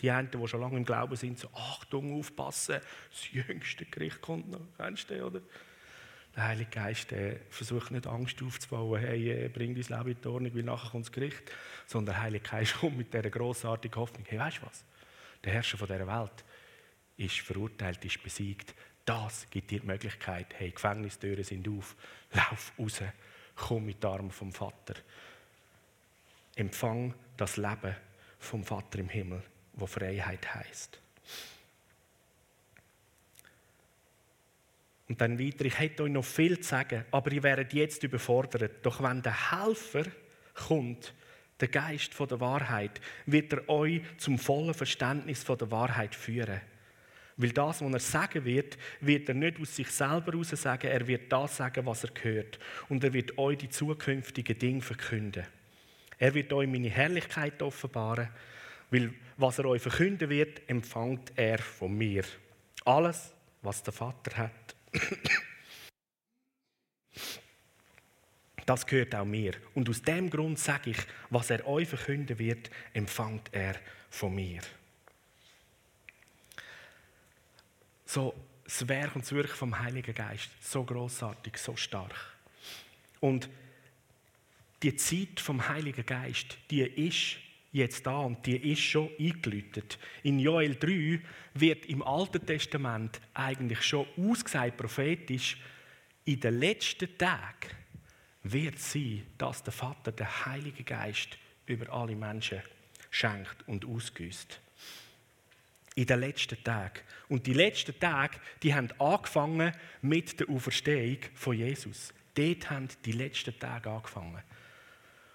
Die 0.00 0.10
einen, 0.10 0.32
die 0.32 0.48
schon 0.48 0.60
lange 0.60 0.78
im 0.78 0.84
Glauben 0.84 1.14
sind, 1.14 1.38
so, 1.38 1.48
Achtung, 1.54 2.18
aufpassen, 2.18 2.80
das 3.08 3.30
jüngste 3.30 3.84
Gericht 3.84 4.20
kommt 4.20 4.50
noch. 4.50 4.66
Kennst 4.76 5.08
du 5.10 5.14
den, 5.14 5.22
oder? 5.22 5.42
Der 6.34 6.42
Heilige 6.42 6.70
Geist 6.70 7.12
der 7.12 7.36
versucht 7.50 7.92
nicht 7.92 8.08
Angst 8.08 8.42
aufzubauen, 8.42 9.00
hey, 9.00 9.44
äh, 9.44 9.48
bring 9.48 9.76
dein 9.76 9.96
Leben 9.96 10.16
in 10.16 10.20
die 10.20 10.28
Ordnung, 10.28 10.54
weil 10.56 10.64
nachher 10.64 10.90
kommt 10.90 11.04
das 11.04 11.12
Gericht. 11.12 11.52
Sondern 11.86 12.16
der 12.16 12.22
Heilige 12.24 12.50
Geist 12.50 12.74
kommt 12.80 12.98
mit 12.98 13.14
dieser 13.14 13.30
grossartigen 13.30 13.94
Hoffnung, 13.94 14.24
hey, 14.28 14.40
weißt 14.40 14.58
du 14.58 14.66
was? 14.66 14.84
Der 15.44 15.52
Herrscher 15.52 15.78
von 15.78 15.86
dieser 15.86 16.08
Welt, 16.08 16.44
ist 17.20 17.40
verurteilt, 17.40 18.04
ist 18.04 18.22
besiegt. 18.22 18.74
Das 19.04 19.48
gibt 19.50 19.70
dir 19.70 19.80
die 19.80 19.86
Möglichkeit, 19.86 20.54
hey, 20.56 20.70
Gefängnistüren 20.70 21.44
sind 21.44 21.68
auf, 21.68 21.96
lauf 22.32 22.72
raus, 22.78 23.02
komm 23.54 23.86
mit 23.86 24.02
den 24.02 24.10
Armen 24.10 24.30
vom 24.30 24.52
Vater. 24.52 24.94
Empfang 26.56 27.14
das 27.36 27.56
Leben 27.56 27.94
vom 28.38 28.64
Vater 28.64 28.98
im 28.98 29.08
Himmel, 29.08 29.42
wo 29.74 29.86
Freiheit 29.86 30.54
heißt. 30.54 30.98
Und 35.08 35.20
dann 35.20 35.38
weiter, 35.38 35.64
ich 35.64 35.78
hätte 35.78 36.04
euch 36.04 36.12
noch 36.12 36.24
viel 36.24 36.60
zu 36.60 36.68
sagen, 36.68 37.04
aber 37.10 37.32
ihr 37.32 37.42
werdet 37.42 37.72
jetzt 37.72 38.02
überfordert. 38.04 38.86
Doch 38.86 39.02
wenn 39.02 39.22
der 39.22 39.50
Helfer 39.50 40.04
kommt, 40.54 41.12
der 41.58 41.68
Geist 41.68 42.18
der 42.18 42.40
Wahrheit, 42.40 43.00
wird 43.26 43.52
er 43.52 43.68
euch 43.68 44.02
zum 44.18 44.38
vollen 44.38 44.72
Verständnis 44.72 45.44
der 45.44 45.70
Wahrheit 45.70 46.14
führen. 46.14 46.60
Weil 47.40 47.52
das, 47.52 47.80
was 47.80 47.92
er 47.92 48.00
sagen 48.00 48.44
wird, 48.44 48.76
wird 49.00 49.28
er 49.30 49.34
nicht 49.34 49.58
aus 49.58 49.74
sich 49.74 49.90
selber 49.90 50.32
heraus 50.32 50.50
sagen, 50.50 50.88
er 50.88 51.06
wird 51.06 51.32
das 51.32 51.56
sagen, 51.56 51.86
was 51.86 52.04
er 52.04 52.10
gehört. 52.10 52.58
Und 52.90 53.02
er 53.02 53.14
wird 53.14 53.38
euch 53.38 53.56
die 53.56 53.70
zukünftigen 53.70 54.58
Dinge 54.58 54.82
verkünden. 54.82 55.46
Er 56.18 56.34
wird 56.34 56.52
euch 56.52 56.68
meine 56.68 56.90
Herrlichkeit 56.90 57.62
offenbaren, 57.62 58.28
weil 58.90 59.14
was 59.38 59.58
er 59.58 59.64
euch 59.64 59.80
verkünden 59.80 60.28
wird, 60.28 60.68
empfängt 60.68 61.32
er 61.34 61.58
von 61.58 61.96
mir. 61.96 62.24
Alles, 62.84 63.32
was 63.62 63.82
der 63.82 63.94
Vater 63.94 64.36
hat, 64.36 64.76
das 68.66 68.84
gehört 68.84 69.14
auch 69.14 69.24
mir. 69.24 69.52
Und 69.74 69.88
aus 69.88 70.02
dem 70.02 70.28
Grund 70.28 70.58
sage 70.58 70.90
ich, 70.90 70.98
was 71.30 71.48
er 71.48 71.66
euch 71.66 71.88
verkünden 71.88 72.38
wird, 72.38 72.70
empfängt 72.92 73.48
er 73.52 73.76
von 74.10 74.34
mir. 74.34 74.60
So 78.10 78.34
das 78.64 78.88
Werk 78.88 79.14
und 79.14 79.24
das 79.24 79.32
Wirken 79.32 79.54
vom 79.54 79.78
Heiligen 79.78 80.14
Geist 80.14 80.50
so 80.60 80.82
großartig, 80.84 81.56
so 81.56 81.76
stark. 81.76 82.14
Und 83.20 83.48
die 84.82 84.96
Zeit 84.96 85.38
vom 85.38 85.68
Heiligen 85.68 86.04
Geist, 86.04 86.58
die 86.70 86.82
ist 86.82 87.36
jetzt 87.72 88.04
da 88.06 88.18
und 88.20 88.44
die 88.46 88.72
ist 88.72 88.80
schon 88.80 89.10
eingeläutet. 89.18 89.98
In 90.22 90.40
Joel 90.40 90.74
3 90.74 91.20
wird 91.54 91.86
im 91.86 92.02
Alten 92.02 92.44
Testament 92.44 93.20
eigentlich 93.34 93.82
schon 93.82 94.06
ausgesagt, 94.16 94.76
prophetisch, 94.76 95.58
in 96.24 96.40
den 96.40 96.58
letzten 96.58 97.16
Tagen 97.16 97.70
wird 98.42 98.78
sein, 98.78 99.26
dass 99.38 99.62
der 99.62 99.72
Vater 99.72 100.12
den 100.12 100.46
Heiligen 100.46 100.84
Geist 100.84 101.38
über 101.66 101.92
alle 101.92 102.16
Menschen 102.16 102.62
schenkt 103.10 103.68
und 103.68 103.84
ausgüsst 103.84 104.60
in 105.94 106.06
den 106.06 106.20
letzten 106.20 106.62
Tagen. 106.62 107.00
Und 107.28 107.46
die 107.46 107.52
letzten 107.52 107.98
Tage, 107.98 108.38
die 108.62 108.74
haben 108.74 108.90
angefangen 108.98 109.72
mit 110.02 110.38
der 110.38 110.48
Auferstehung 110.48 111.18
von 111.34 111.56
Jesus. 111.56 112.14
Dort 112.34 112.70
haben 112.70 112.88
die 113.04 113.12
letzten 113.12 113.58
Tage 113.58 113.90
angefangen. 113.90 114.42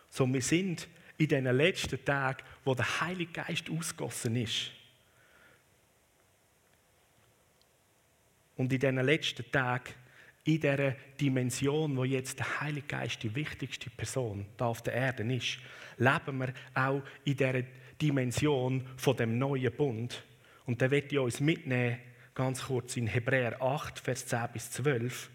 So, 0.09 0.31
wir 0.31 0.41
sind 0.41 0.87
in 1.17 1.27
den 1.27 1.45
letzten 1.45 2.03
Tagen, 2.03 2.43
wo 2.63 2.73
der 2.73 3.01
Heilige 3.01 3.33
Geist 3.33 3.69
ausgossen 3.69 4.35
ist. 4.37 4.71
Und 8.57 8.71
in 8.71 8.79
diesen 8.79 9.03
letzten 9.03 9.51
Tagen, 9.51 9.93
in 10.45 10.61
dieser 10.61 10.91
Dimension, 11.19 11.97
wo 11.97 12.03
jetzt 12.03 12.39
der 12.39 12.61
Heilige 12.61 12.87
Geist 12.87 13.21
die 13.23 13.35
wichtigste 13.35 13.89
Person 13.89 14.45
da 14.57 14.67
auf 14.67 14.81
der 14.81 14.93
Erde 14.93 15.23
ist, 15.33 15.57
leben 15.97 16.37
wir 16.37 16.53
auch 16.73 17.01
in 17.25 17.35
dieser 17.35 17.63
Dimension 18.01 18.85
von 18.95 19.17
dem 19.17 19.37
neuen 19.37 19.71
Bund 19.73 20.23
und 20.65 20.81
da 20.81 20.89
wird 20.89 21.11
ich 21.11 21.19
uns 21.19 21.39
mitnehmen, 21.39 21.97
ganz 22.33 22.63
kurz 22.63 22.97
in 22.97 23.07
Hebräer 23.07 23.61
8, 23.61 23.99
Vers 23.99 24.25
10 24.27 24.47
bis 24.53 24.71
12. 24.71 25.29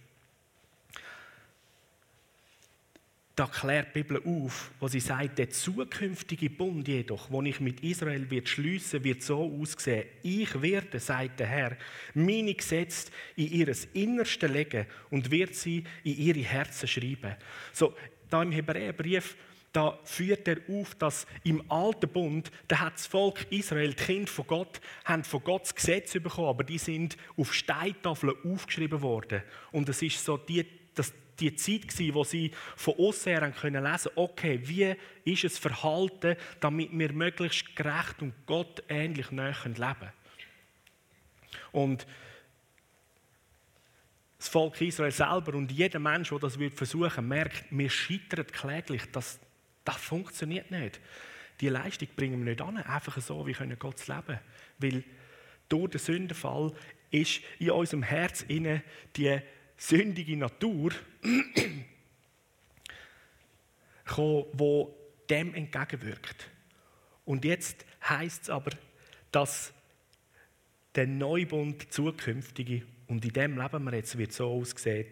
Da 3.37 3.47
klärt 3.47 3.95
die 3.95 4.03
Bibel 4.03 4.23
auf, 4.23 4.71
wo 4.81 4.89
sie 4.89 5.01
sagt, 5.01 5.39
der 5.39 5.49
zukünftige 5.49 6.51
Bund 6.51 6.87
jedoch, 6.87 7.31
den 7.31 7.47
ich 7.47 7.59
mit 7.61 7.81
Israel 7.81 8.31
wird 8.31 8.51
schließen, 8.51 9.03
wird 9.03 9.23
so 9.23 9.59
aussehen. 9.59 10.05
Ich 10.23 10.61
werde, 10.61 11.01
sagt 11.01 11.41
der 11.41 11.47
Herr, 11.47 11.77
meine 12.13 12.53
Gesetze 12.53 13.11
in 13.37 13.51
ihres 13.51 13.87
Innersten 13.95 14.53
legen 14.53 14.85
und 15.09 15.31
wird 15.31 15.55
sie 15.55 15.85
in 16.05 16.19
ihre 16.19 16.41
Herzen 16.41 16.87
schreiben. 16.87 17.35
So, 17.73 17.95
da 18.29 18.43
im 18.43 18.53
Hebräerbrief 18.53 19.37
da 19.73 19.99
führt 20.05 20.49
er 20.49 20.59
auf, 20.69 20.95
dass 20.97 21.27
im 21.45 21.71
alten 21.71 22.09
Bund, 22.09 22.51
da 22.67 22.81
hat 22.81 22.95
das 22.95 23.07
Volk 23.07 23.47
Israel, 23.51 23.95
die 23.95 24.03
Kinder 24.03 24.31
von 24.31 24.47
Gott, 24.47 24.81
haben 25.05 25.23
von 25.23 25.45
Gott 25.45 25.63
das 25.63 25.75
Gesetz 25.75 26.13
bekommen, 26.13 26.49
aber 26.49 26.65
die 26.65 26.79
sind 26.79 27.17
auf 27.37 27.55
Steintafeln 27.55 28.35
aufgeschrieben 28.45 29.01
worden. 29.01 29.43
Und 29.71 29.89
es 29.89 30.03
ist 30.03 30.25
so 30.25 30.37
die, 30.37 30.67
das, 30.95 31.13
die 31.39 31.55
Zeit 31.55 31.89
gewesen, 31.89 32.15
wo 32.15 32.25
sie 32.25 32.51
von 32.77 32.95
außen 32.99 33.33
her 33.33 33.51
können 33.53 33.85
lesen, 33.85 34.11
okay, 34.17 34.61
wie 34.65 34.97
ist 35.25 35.45
es 35.45 35.59
Verhalten, 35.59 36.37
damit 36.59 36.91
wir 36.93 37.13
möglichst 37.13 37.77
gerecht 37.77 38.23
und 38.23 38.35
Gott 38.47 38.83
ähnlich 38.89 39.31
näher 39.31 39.55
leben. 39.65 40.13
Und 41.71 42.07
das 44.39 44.49
Volk 44.49 44.81
Israel 44.81 45.13
selber 45.13 45.55
und 45.55 45.71
jeder 45.71 45.99
Mensch, 46.01 46.31
der 46.31 46.39
das 46.41 46.59
versuchen 46.75 47.03
würde, 47.03 47.23
merkt, 47.23 47.65
wir 47.71 47.91
scheitern 47.91 48.47
kläglich, 48.47 49.03
dass 49.13 49.39
das 49.85 49.97
funktioniert 49.97 50.71
nicht. 50.71 51.01
Die 51.61 51.69
Leistung 51.69 52.09
bringen 52.17 52.45
wir 52.45 52.53
nicht 52.53 52.63
an, 52.63 52.79
einfach 52.79 53.21
so, 53.21 53.47
wie 53.47 53.53
können 53.53 53.79
Gott 53.79 54.07
leben. 54.07 54.39
Weil 54.79 55.05
durch 55.69 55.91
den 55.91 56.01
Sündenfall 56.01 56.73
ist 57.11 57.41
in 57.59 57.71
unserem 57.71 58.03
Herz 58.03 58.43
inne 58.49 58.83
die 59.17 59.41
sündige 59.77 60.37
Natur 60.37 60.93
gekommen, 64.05 64.47
wo 64.53 64.97
dem 65.29 65.55
entgegenwirkt. 65.55 66.49
Und 67.25 67.45
jetzt 67.45 67.85
heißt 68.09 68.45
es 68.45 68.51
aber, 68.51 68.73
dass 69.31 69.73
der 70.95 71.07
Neubund 71.07 71.93
zukünftige, 71.93 72.83
und 73.07 73.25
in 73.25 73.33
dem 73.33 73.59
leben 73.59 73.85
wir 73.85 73.95
jetzt, 73.95 74.19
wird 74.19 74.33
so 74.33 74.51
aussehen, 74.51 75.07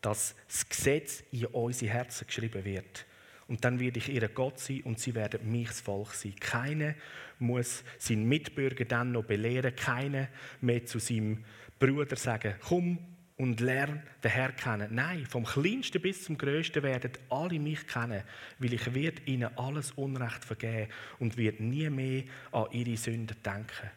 dass 0.00 0.34
das 0.46 0.68
Gesetz 0.68 1.24
in 1.32 1.46
unsere 1.46 1.92
Herzen 1.92 2.26
geschrieben 2.26 2.64
wird. 2.64 3.06
Und 3.48 3.64
dann 3.64 3.78
werde 3.78 3.98
ich 3.98 4.08
ihr 4.08 4.26
Gott 4.28 4.58
sein 4.58 4.82
und 4.82 4.98
sie 4.98 5.14
werden 5.14 5.50
mich 5.50 5.68
das 5.68 5.80
Volk 5.80 6.14
sein. 6.14 6.34
Keiner 6.40 6.94
muss 7.38 7.84
seinen 7.98 8.28
Mitbürger 8.28 8.84
dann 8.84 9.12
noch 9.12 9.24
belehren, 9.24 9.74
keiner 9.76 10.28
mehr 10.60 10.86
zu 10.86 10.98
seinem 10.98 11.44
Bruder 11.78 12.16
sagen, 12.16 12.54
komm 12.60 12.98
und 13.36 13.60
lern 13.60 14.02
den 14.22 14.30
Herrn 14.30 14.56
kennen. 14.56 14.94
Nein, 14.94 15.26
vom 15.26 15.44
Kleinsten 15.44 16.00
bis 16.00 16.24
zum 16.24 16.38
Größten 16.38 16.82
werden 16.82 17.12
alle 17.30 17.58
mich 17.58 17.86
kennen, 17.86 18.22
weil 18.58 18.72
ich 18.72 18.94
werde 18.94 19.22
ihnen 19.26 19.56
alles 19.58 19.90
Unrecht 19.92 20.44
vergeben 20.44 20.90
und 21.18 21.36
werde 21.36 21.64
nie 21.64 21.90
mehr 21.90 22.24
an 22.52 22.66
ihre 22.70 22.96
Sünden 22.96 23.36
denken. 23.44 23.90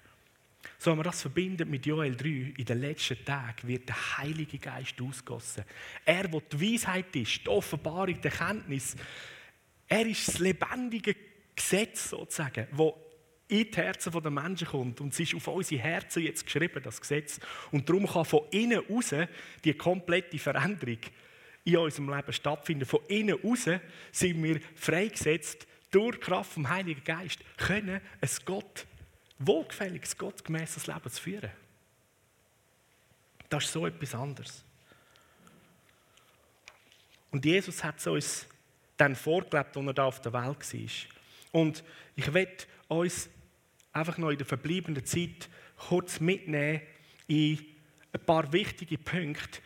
So, 0.80 0.92
wenn 0.92 0.98
man 0.98 1.06
das 1.06 1.22
verbindet 1.22 1.70
mit 1.70 1.86
Joel 1.86 2.16
3, 2.16 2.54
in 2.58 2.66
den 2.66 2.82
letzten 2.82 3.24
Tagen 3.24 3.68
wird 3.68 3.90
der 3.90 4.18
Heilige 4.18 4.60
Geist 4.60 5.02
ausgossen. 5.02 5.64
Er, 6.06 6.32
wo 6.32 6.40
die 6.40 6.74
Weisheit 6.74 7.16
ist, 7.16 7.46
die 7.46 7.50
Offenbarung, 7.50 8.20
die 8.20 8.30
Kenntnis, 8.30 8.96
er 9.88 10.06
ist 10.06 10.28
das 10.28 10.40
lebendige 10.40 11.16
Gesetz 11.56 12.10
sozusagen, 12.10 12.68
wo 12.72 13.04
in 13.48 13.72
die 13.72 13.78
Herzen 13.78 14.12
der 14.12 14.32
Menschen 14.32 14.68
kommt. 14.68 15.00
Und 15.00 15.14
es 15.14 15.20
ist 15.20 15.36
auf 15.36 15.48
unsere 15.48 15.82
Herzen 15.82 16.24
jetzt 16.24 16.46
geschrieben, 16.46 16.82
das 16.84 17.00
Gesetz. 17.00 17.40
Und 17.72 17.88
darum 17.88 18.06
kann 18.06 18.26
von 18.26 18.42
innen 18.52 18.84
raus 18.90 19.14
die 19.64 19.74
komplette 19.74 20.38
Veränderung 20.38 21.00
in 21.64 21.78
unserem 21.78 22.14
Leben 22.14 22.34
stattfinden. 22.34 22.86
Von 22.86 23.00
innen 23.08 23.40
raus 23.42 23.70
sind 24.12 24.44
wir 24.44 24.60
freigesetzt 24.76 25.66
durch 25.92 26.20
Kraft 26.20 26.52
vom 26.52 26.68
Heiligen 26.68 27.04
Geist, 27.04 27.40
können 27.56 28.02
ein 28.22 28.30
Gott, 28.44 28.86
wohlgefälliges, 29.40 30.18
gottgemäßes 30.18 30.88
Leben 30.88 31.10
zu 31.10 31.22
führen. 31.22 31.52
Das 33.50 33.64
ist 33.64 33.72
so 33.72 33.88
etwas 33.88 34.14
anderes. 34.14 34.64
Und 37.32 37.46
Jesus 37.46 37.84
hat 37.84 38.00
es 38.00 38.08
uns 38.08 38.48
dann 38.98 39.16
vorgelebt, 39.16 39.78
als 39.78 39.86
er 39.86 39.94
da 39.94 40.06
auf 40.06 40.22
der 40.22 40.34
Welt 40.34 40.74
war. 40.74 41.62
Und 41.62 41.84
ich 42.16 42.34
werde 42.34 42.66
uns 42.88 43.30
einfach 43.94 44.18
noch 44.18 44.30
in 44.30 44.38
der 44.38 44.46
verbleibenden 44.46 45.06
Zeit 45.06 45.50
kurz 45.78 46.20
mitnehmen 46.20 46.82
in 47.28 47.60
ein 48.14 48.26
paar 48.26 48.52
wichtige 48.52 48.98
Punkte, 48.98 49.60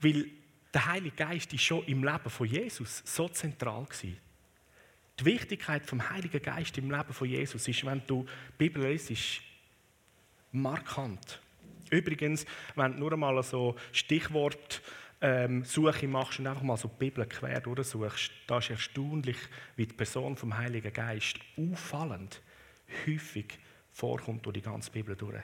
weil 0.00 0.26
der 0.72 0.86
Heilige 0.86 1.16
Geist 1.16 1.52
ist 1.52 1.62
schon 1.62 1.84
im 1.86 2.04
Leben 2.04 2.30
von 2.30 2.46
Jesus 2.46 3.02
so 3.04 3.28
zentral 3.28 3.84
gewesen. 3.84 4.18
Die 5.18 5.24
Wichtigkeit 5.24 5.86
vom 5.86 6.10
Heiligen 6.10 6.42
Geist 6.42 6.76
im 6.76 6.90
Leben 6.90 7.12
von 7.12 7.28
Jesus 7.28 7.66
ist, 7.66 7.84
wenn 7.86 8.02
du 8.06 8.24
die 8.24 8.58
Bibel 8.58 8.86
liest, 8.86 9.40
markant. 10.52 11.40
Übrigens, 11.90 12.44
wenn 12.74 12.92
du 12.92 12.98
nur 12.98 13.12
einmal 13.12 13.42
so 13.42 13.76
Stichwort 13.92 14.82
ähm, 15.26 15.64
Suche 15.64 16.06
machst 16.06 16.38
und 16.38 16.46
einfach 16.46 16.62
mal 16.62 16.76
so 16.76 16.86
die 16.86 16.98
Bibel 16.98 17.26
quer 17.26 17.60
durchsuchst, 17.60 18.30
da 18.46 18.58
ist 18.58 18.70
erstaunlich, 18.70 19.36
wie 19.74 19.84
die 19.84 19.94
Person 19.94 20.36
vom 20.36 20.56
Heiligen 20.56 20.92
Geist 20.92 21.40
auffallend 21.56 22.40
häufig 23.04 23.58
vorkommt 23.92 24.46
durch 24.46 24.54
die 24.54 24.62
ganze 24.62 24.88
Bibel 24.92 25.16
durch. 25.16 25.42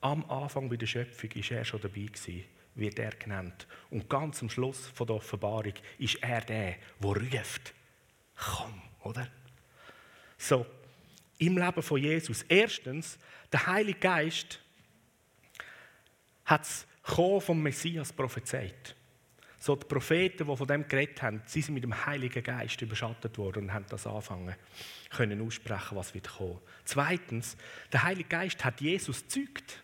Am 0.00 0.28
Anfang 0.28 0.68
bei 0.68 0.76
der 0.76 0.88
Schöpfung 0.88 1.30
ist 1.30 1.52
er 1.52 1.64
schon 1.64 1.80
dabei 1.80 2.06
gewesen, 2.06 2.44
wird 2.74 2.98
er 2.98 3.12
genannt. 3.12 3.68
Und 3.90 4.10
ganz 4.10 4.42
am 4.42 4.50
Schluss 4.50 4.88
von 4.88 5.06
der 5.06 5.16
Offenbarung 5.16 5.74
ist 5.98 6.20
er 6.20 6.40
der, 6.40 6.76
der 6.98 7.10
ruft. 7.10 7.74
Komm, 8.34 8.82
oder? 9.04 9.28
So, 10.36 10.66
im 11.38 11.58
Leben 11.58 11.82
von 11.82 12.00
Jesus. 12.00 12.42
Erstens, 12.48 13.18
der 13.52 13.66
Heilige 13.68 14.00
Geist 14.00 14.58
hat 16.44 16.62
es 16.62 16.86
vom 17.02 17.62
Messias 17.62 18.12
prophezeit. 18.12 18.94
So 19.58 19.76
die 19.76 19.86
Propheten, 19.86 20.46
die 20.46 20.56
von 20.56 20.66
dem 20.66 20.88
geredet 20.88 21.20
haben, 21.20 21.42
sie 21.44 21.60
sind 21.60 21.74
mit 21.74 21.84
dem 21.84 22.06
Heiligen 22.06 22.42
Geist 22.42 22.80
überschattet 22.80 23.36
worden 23.36 23.64
und 23.64 23.74
haben 23.74 23.84
das 23.90 24.06
anfangen 24.06 24.56
können 25.10 25.42
aussprechen, 25.42 25.96
was 25.96 26.14
wird 26.14 26.28
kommen. 26.28 26.58
Zweitens, 26.84 27.58
der 27.92 28.04
Heilige 28.04 28.28
Geist 28.28 28.64
hat 28.64 28.80
Jesus 28.80 29.28
zeugt. 29.28 29.82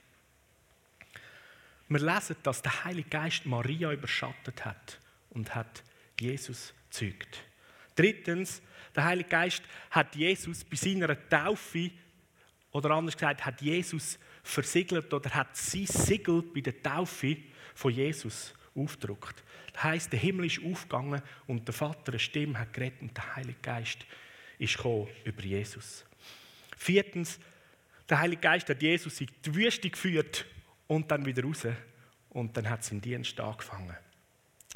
Wir 1.89 2.01
lesen, 2.01 2.37
dass 2.43 2.63
der 2.63 2.85
Heilige 2.85 3.11
Geist 3.11 3.45
Maria 3.45 3.93
überschattet 3.93 4.65
hat 4.65 4.99
und 5.31 5.55
hat 5.55 5.83
Jesus 6.19 6.73
zeugt. 6.89 7.45
Drittens, 7.97 8.63
der 8.95 9.05
Heilige 9.05 9.29
Geist 9.29 9.63
hat 9.91 10.17
Jesus 10.17 10.65
bei 10.65 10.77
seiner 10.77 11.29
Taufe, 11.29 11.91
oder 12.73 12.91
anders 12.93 13.15
gesagt, 13.15 13.45
hat 13.45 13.61
Jesus 13.61 14.19
versiegelt 14.47 15.13
oder 15.13 15.31
hat 15.31 15.57
sein 15.57 15.87
Siegel 15.87 16.43
bei 16.43 16.61
der 16.61 16.83
Taufe 16.83 17.37
von 17.75 17.93
Jesus 17.93 18.55
aufgedruckt. 18.75 19.43
Das 19.73 19.83
heisst, 19.83 20.13
der 20.13 20.21
Himmel 20.21 20.47
ist 20.47 20.61
aufgegangen 20.65 21.21
und 21.47 21.67
der 21.67 21.75
Vater 21.75 22.13
eine 22.13 22.19
Stimme 22.19 22.59
hat 22.59 22.73
geredet 22.73 23.01
und 23.03 23.17
der 23.17 23.37
Heilige 23.37 23.59
Geist 23.61 24.07
ist 24.59 24.77
gekommen 24.77 25.09
über 25.25 25.43
Jesus. 25.43 26.05
Viertens, 26.77 27.39
der 28.09 28.21
Heilige 28.21 28.41
Geist 28.41 28.69
hat 28.69 28.81
Jesus 28.81 29.21
in 29.21 29.29
die 29.45 29.55
Wüste 29.55 29.91
geführt 29.91 30.47
und 30.87 31.11
dann 31.11 31.27
wieder 31.27 31.43
raus. 31.43 31.67
Und 32.31 32.57
dann 32.57 32.69
hat 32.69 32.85
sein 32.85 33.01
Dienst 33.01 33.41
angefangen. 33.41 33.97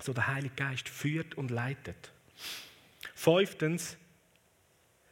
So 0.01 0.13
der 0.13 0.27
Heilige 0.27 0.55
Geist 0.55 0.89
führt 0.89 1.35
und 1.37 1.51
leitet. 1.51 2.13
Fünftens, 3.15 3.97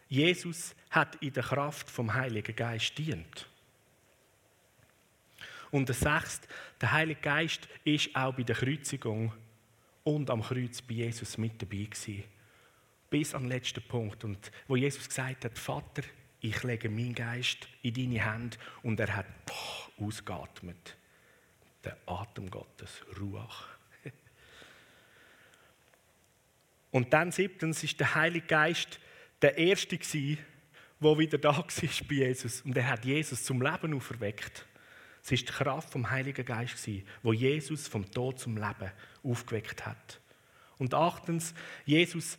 Jesus 0.09 0.75
hat 0.91 1.17
in 1.17 1.33
der 1.33 1.43
Kraft 1.43 1.91
vom 1.91 2.15
Heiligen 2.15 2.57
Geist 2.57 2.97
dient. 2.97 3.47
Und 5.71 5.89
der 5.89 5.95
sechste, 5.95 6.49
der 6.81 6.93
Heilige 6.93 7.21
Geist 7.21 7.69
ist 7.85 8.15
auch 8.15 8.35
bei 8.35 8.43
der 8.43 8.57
Kreuzigung 8.57 9.33
und 10.05 10.31
am 10.31 10.43
Kreuz 10.43 10.81
bei 10.81 10.95
Jesus 10.95 11.37
mit 11.37 11.61
dabei 11.61 11.85
gewesen. 11.85 12.25
Bis 13.11 13.35
am 13.35 13.47
letzten 13.47 13.83
Punkt. 13.83 14.25
Und 14.25 14.51
wo 14.67 14.77
Jesus 14.77 15.09
gesagt 15.09 15.45
hat, 15.45 15.59
Vater, 15.59 16.03
ich 16.41 16.63
lege 16.63 16.89
meinen 16.89 17.15
Geist 17.15 17.69
in 17.83 17.95
deine 17.95 18.25
Hände 18.25 18.57
und 18.83 19.01
er 19.01 19.17
hat 19.17 19.27
boah, 19.47 20.07
ausgeatmet. 20.07 20.97
Der 21.85 21.97
Atem 22.07 22.51
Gottes, 22.51 23.03
Ruach. 23.19 23.69
Und 26.91 27.13
dann 27.13 27.31
siebtens 27.31 27.85
ist 27.85 28.01
der 28.01 28.15
Heilige 28.17 28.47
Geist 28.47 28.99
der 29.41 29.57
Erste 29.57 29.97
gewesen, 29.97 30.39
der 31.01 31.19
wieder 31.19 31.39
da 31.39 31.57
war 31.57 31.65
bei 32.09 32.15
Jesus. 32.15 32.63
Und 32.63 32.77
er 32.77 32.89
hat 32.89 33.05
Jesus 33.05 33.45
zum 33.45 33.63
Leben 33.63 33.95
auferweckt. 33.95 34.67
Es 35.29 35.33
ist 35.33 35.49
die 35.51 35.53
Kraft 35.53 35.91
vom 35.91 36.09
Heiligen 36.09 36.43
Geist, 36.43 36.89
wo 37.23 37.35
Jesus 37.35 37.87
vom 37.87 38.11
Tod 38.11 38.41
zum 38.41 38.57
Leben 38.57 38.91
aufgeweckt 39.23 39.85
hat. 39.85 40.21
Und 40.79 40.95
achtens, 40.95 41.53
Jesus, 41.85 42.39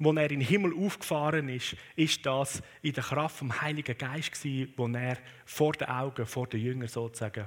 wo 0.00 0.12
er 0.12 0.28
in 0.28 0.40
den 0.40 0.48
Himmel 0.48 0.74
aufgefahren 0.84 1.48
ist, 1.48 1.76
ist 1.94 2.26
das 2.26 2.60
in 2.82 2.92
der 2.92 3.04
Kraft 3.04 3.36
vom 3.36 3.60
Heiligen 3.60 3.96
Geist 3.96 4.44
wo 4.76 4.88
er 4.88 5.16
vor 5.44 5.74
den 5.74 5.86
Augen, 5.86 6.26
vor 6.26 6.48
den 6.48 6.60
Jüngern 6.60 6.88
sozusagen 6.88 7.46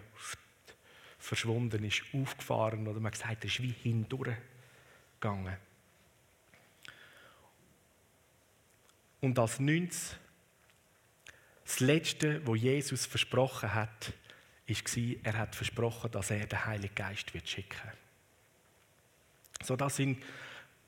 verschwunden 1.17 1.83
ist, 1.83 2.03
aufgefahren 2.13 2.87
oder 2.87 3.01
man 3.01 3.11
sagt, 3.11 3.43
er 3.43 3.49
ist 3.49 3.61
wie 3.61 3.75
hindurchgegangen. 3.83 5.57
Und 9.19 9.37
als 9.37 9.59
neuntes, 9.59 10.15
das 11.65 11.81
Letzte, 11.81 12.47
wo 12.47 12.55
Jesus 12.55 13.05
versprochen 13.05 13.73
hat, 13.73 14.13
war, 14.75 15.15
er 15.23 15.37
hat 15.37 15.55
versprochen, 15.55 16.11
dass 16.11 16.31
er 16.31 16.45
den 16.45 16.65
Heiligen 16.65 16.95
Geist 16.95 17.33
wird 17.33 17.47
schicken 17.47 17.79
wird. 17.83 17.97
So, 19.63 19.75
das 19.75 19.95
sind 19.95 20.21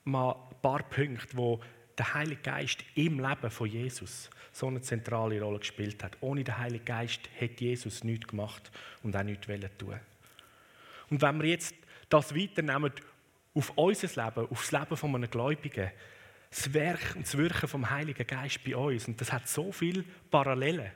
mal 0.04 0.32
ein 0.32 0.62
paar 0.62 0.84
Punkte, 0.84 1.38
wo 1.38 1.62
der 1.98 2.13
Heilige 2.13 2.41
Geist 2.41 2.84
im 2.96 3.19
Leben 3.19 3.52
von 3.52 3.69
Jesus 3.69 4.30
so 4.52 4.67
eine 4.67 4.82
zentrale 4.82 5.41
Rolle 5.41 5.60
gespielt 5.60 6.04
hat. 6.04 6.17
Ohne 6.22 6.43
den 6.43 6.58
Heiligen 6.58 6.86
Geist 6.86 7.22
hätte 7.36 7.65
Jesus 7.65 8.04
nichts 8.04 8.28
gemacht 8.28 8.72
und 9.04 9.15
auch 9.15 9.24
nichts 9.24 9.48
tun 9.78 10.00
Und 11.10 11.22
wenn 11.22 11.41
wir 11.41 11.50
jetzt 11.50 11.76
das 12.10 12.36
weiternehmen 12.36 12.91
auf 13.54 13.72
unser 13.76 14.08
Leben, 14.08 14.48
auf 14.50 14.62
das 14.62 14.72
Leben 14.72 14.98
von 14.98 15.15
einem 15.15 15.30
Gläubigen, 15.30 15.91
das 16.50 16.74
Werk 16.74 17.15
und 17.15 17.26
das 17.26 17.38
Wirken 17.38 17.67
vom 17.67 17.89
Heiligen 17.89 18.26
Geist 18.26 18.63
bei 18.63 18.76
uns, 18.76 19.08
und 19.08 19.19
das 19.19 19.32
hat 19.32 19.48
so 19.48 19.72
viele 19.72 20.04
Parallelen. 20.32 20.91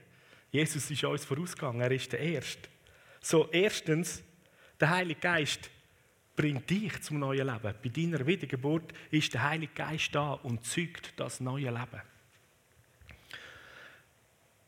Jesus 0.52 0.90
ist 0.90 1.04
uns 1.04 1.26
vorausgegangen, 1.26 1.82
er 1.82 1.92
ist 1.92 2.12
der 2.12 2.20
Erste. 2.20 2.70
So, 3.22 3.50
erstens, 3.52 4.24
der 4.80 4.90
Heilige 4.90 5.20
Geist 5.20 5.70
bringt 6.36 6.70
dich 6.70 7.02
zum 7.02 7.20
neuen 7.20 7.48
Leben. 7.48 7.76
Bei 7.84 7.90
deiner 7.90 8.26
Wiedergeburt 8.26 8.94
ist 9.10 9.34
der 9.34 9.44
Heilige 9.44 9.74
Geist 9.74 10.14
da 10.14 10.34
und 10.34 10.66
zeugt 10.66 11.14
das 11.18 11.40
neue 11.40 11.70
Leben. 11.72 12.02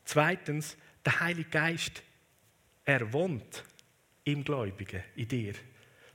Zweitens, 0.04 0.76
der 1.04 1.20
Heilige 1.20 1.50
Geist, 1.50 2.02
er 2.84 3.12
wohnt 3.12 3.64
im 4.24 4.42
Gläubigen, 4.42 5.04
in 5.14 5.28
dir. 5.28 5.54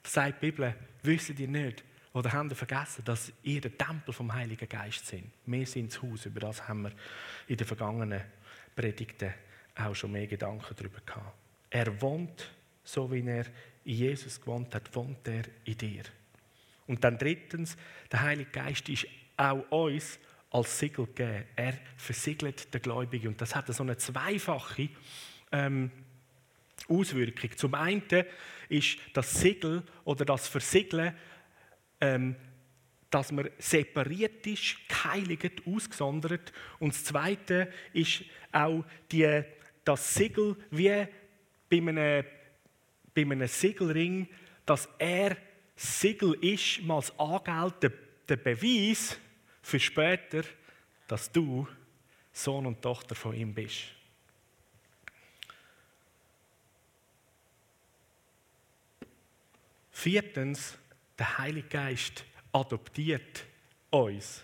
Das 0.03 0.13
sagt 0.13 0.41
die 0.41 0.51
Bibel, 0.51 0.75
wisst 1.01 1.39
ihr 1.39 1.47
nicht, 1.47 1.83
Oder 2.15 2.31
haben 2.31 2.49
ihr 2.49 2.55
vergessen, 2.55 3.03
dass 3.03 3.33
ihr 3.43 3.59
der 3.59 3.77
Tempel 3.77 4.13
vom 4.13 4.33
Heiligen 4.33 4.69
Geist 4.69 5.05
sind? 5.05 5.29
Wir 5.45 5.67
sind 5.67 5.91
das 5.91 6.01
Haus. 6.01 6.25
Über 6.25 6.39
das 6.39 6.65
haben 6.65 6.83
wir 6.83 6.93
in 7.45 7.57
den 7.57 7.67
vergangenen 7.67 8.21
Predigten 8.73 9.33
auch 9.75 9.93
schon 9.93 10.13
mehr 10.13 10.25
Gedanken 10.25 10.73
darüber 10.77 11.01
gehabt. 11.05 11.35
Er 11.69 12.01
wohnt, 12.01 12.51
so 12.83 13.11
wie 13.11 13.25
er 13.27 13.45
in 13.83 13.95
Jesus 13.95 14.39
gewohnt 14.39 14.73
hat, 14.73 14.93
wohnt 14.95 15.27
er 15.27 15.43
in 15.63 15.77
dir. 15.77 16.03
Und 16.87 17.03
dann 17.03 17.17
drittens, 17.17 17.77
der 18.11 18.21
Heilige 18.21 18.51
Geist 18.51 18.87
ist 18.89 19.07
auch 19.37 19.69
uns 19.71 20.19
als 20.51 20.79
Siegel 20.79 21.07
gegeben. 21.07 21.45
Er 21.55 21.73
versiegelt 21.97 22.73
den 22.73 22.81
Gläubigen. 22.81 23.29
Und 23.29 23.41
das 23.41 23.55
hat 23.55 23.67
so 23.67 23.83
eine 23.83 23.97
zweifache 23.97 24.89
ähm, 25.51 25.91
Auswirkung. 26.87 27.57
Zum 27.57 27.73
einen 27.73 28.03
ist 28.69 28.97
das 29.13 29.33
Siegel 29.33 29.83
oder 30.03 30.25
das 30.25 30.47
Versiegeln, 30.47 31.13
ähm, 31.99 32.35
dass 33.09 33.31
man 33.31 33.49
separiert 33.57 34.45
ist, 34.47 34.77
geheiligt, 34.87 35.63
ausgesondert. 35.65 36.51
Und 36.79 36.93
das 36.93 37.03
Zweite 37.03 37.71
ist 37.93 38.23
auch 38.51 38.83
die, 39.11 39.43
das 39.83 40.15
Siegel 40.15 40.55
wie 40.71 41.07
bei 41.81 41.89
einem, 41.89 42.25
bei 43.13 43.21
einem 43.21 43.47
Siegelring, 43.47 44.27
dass 44.65 44.87
er 44.97 45.37
Siegel 45.75 46.33
ist, 46.41 46.81
mal 46.83 46.97
als 46.97 47.17
Angeld, 47.19 47.83
der, 47.83 47.91
der 48.27 48.37
Beweis 48.37 49.17
für 49.61 49.79
später, 49.79 50.43
dass 51.07 51.31
du 51.31 51.67
Sohn 52.31 52.65
und 52.65 52.81
Tochter 52.81 53.15
von 53.15 53.35
ihm 53.35 53.53
bist. 53.53 53.95
Viertens, 59.91 60.77
der 61.17 61.37
Heilige 61.37 61.67
Geist 61.67 62.25
adoptiert 62.51 63.45
uns. 63.89 64.43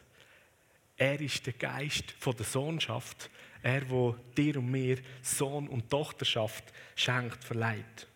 Er 0.98 1.20
ist 1.20 1.46
der 1.46 1.54
Geist 1.54 2.12
von 2.20 2.36
der 2.36 2.46
Sohnschaft. 2.46 3.30
Er, 3.64 3.90
wo 3.90 4.16
dir 4.36 4.58
und 4.58 4.72
mir 4.72 4.98
Sohn 5.22 5.68
und 5.68 5.90
Tochterschaft 5.90 6.74
schenkt, 6.96 7.44
verleiht. 7.44 8.08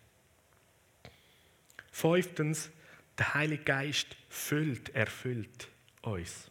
Fünftens, 1.92 2.70
der 3.16 3.34
Heilige 3.34 3.64
Geist 3.64 4.16
füllt, 4.28 4.94
erfüllt 4.94 5.68
uns. 6.02 6.50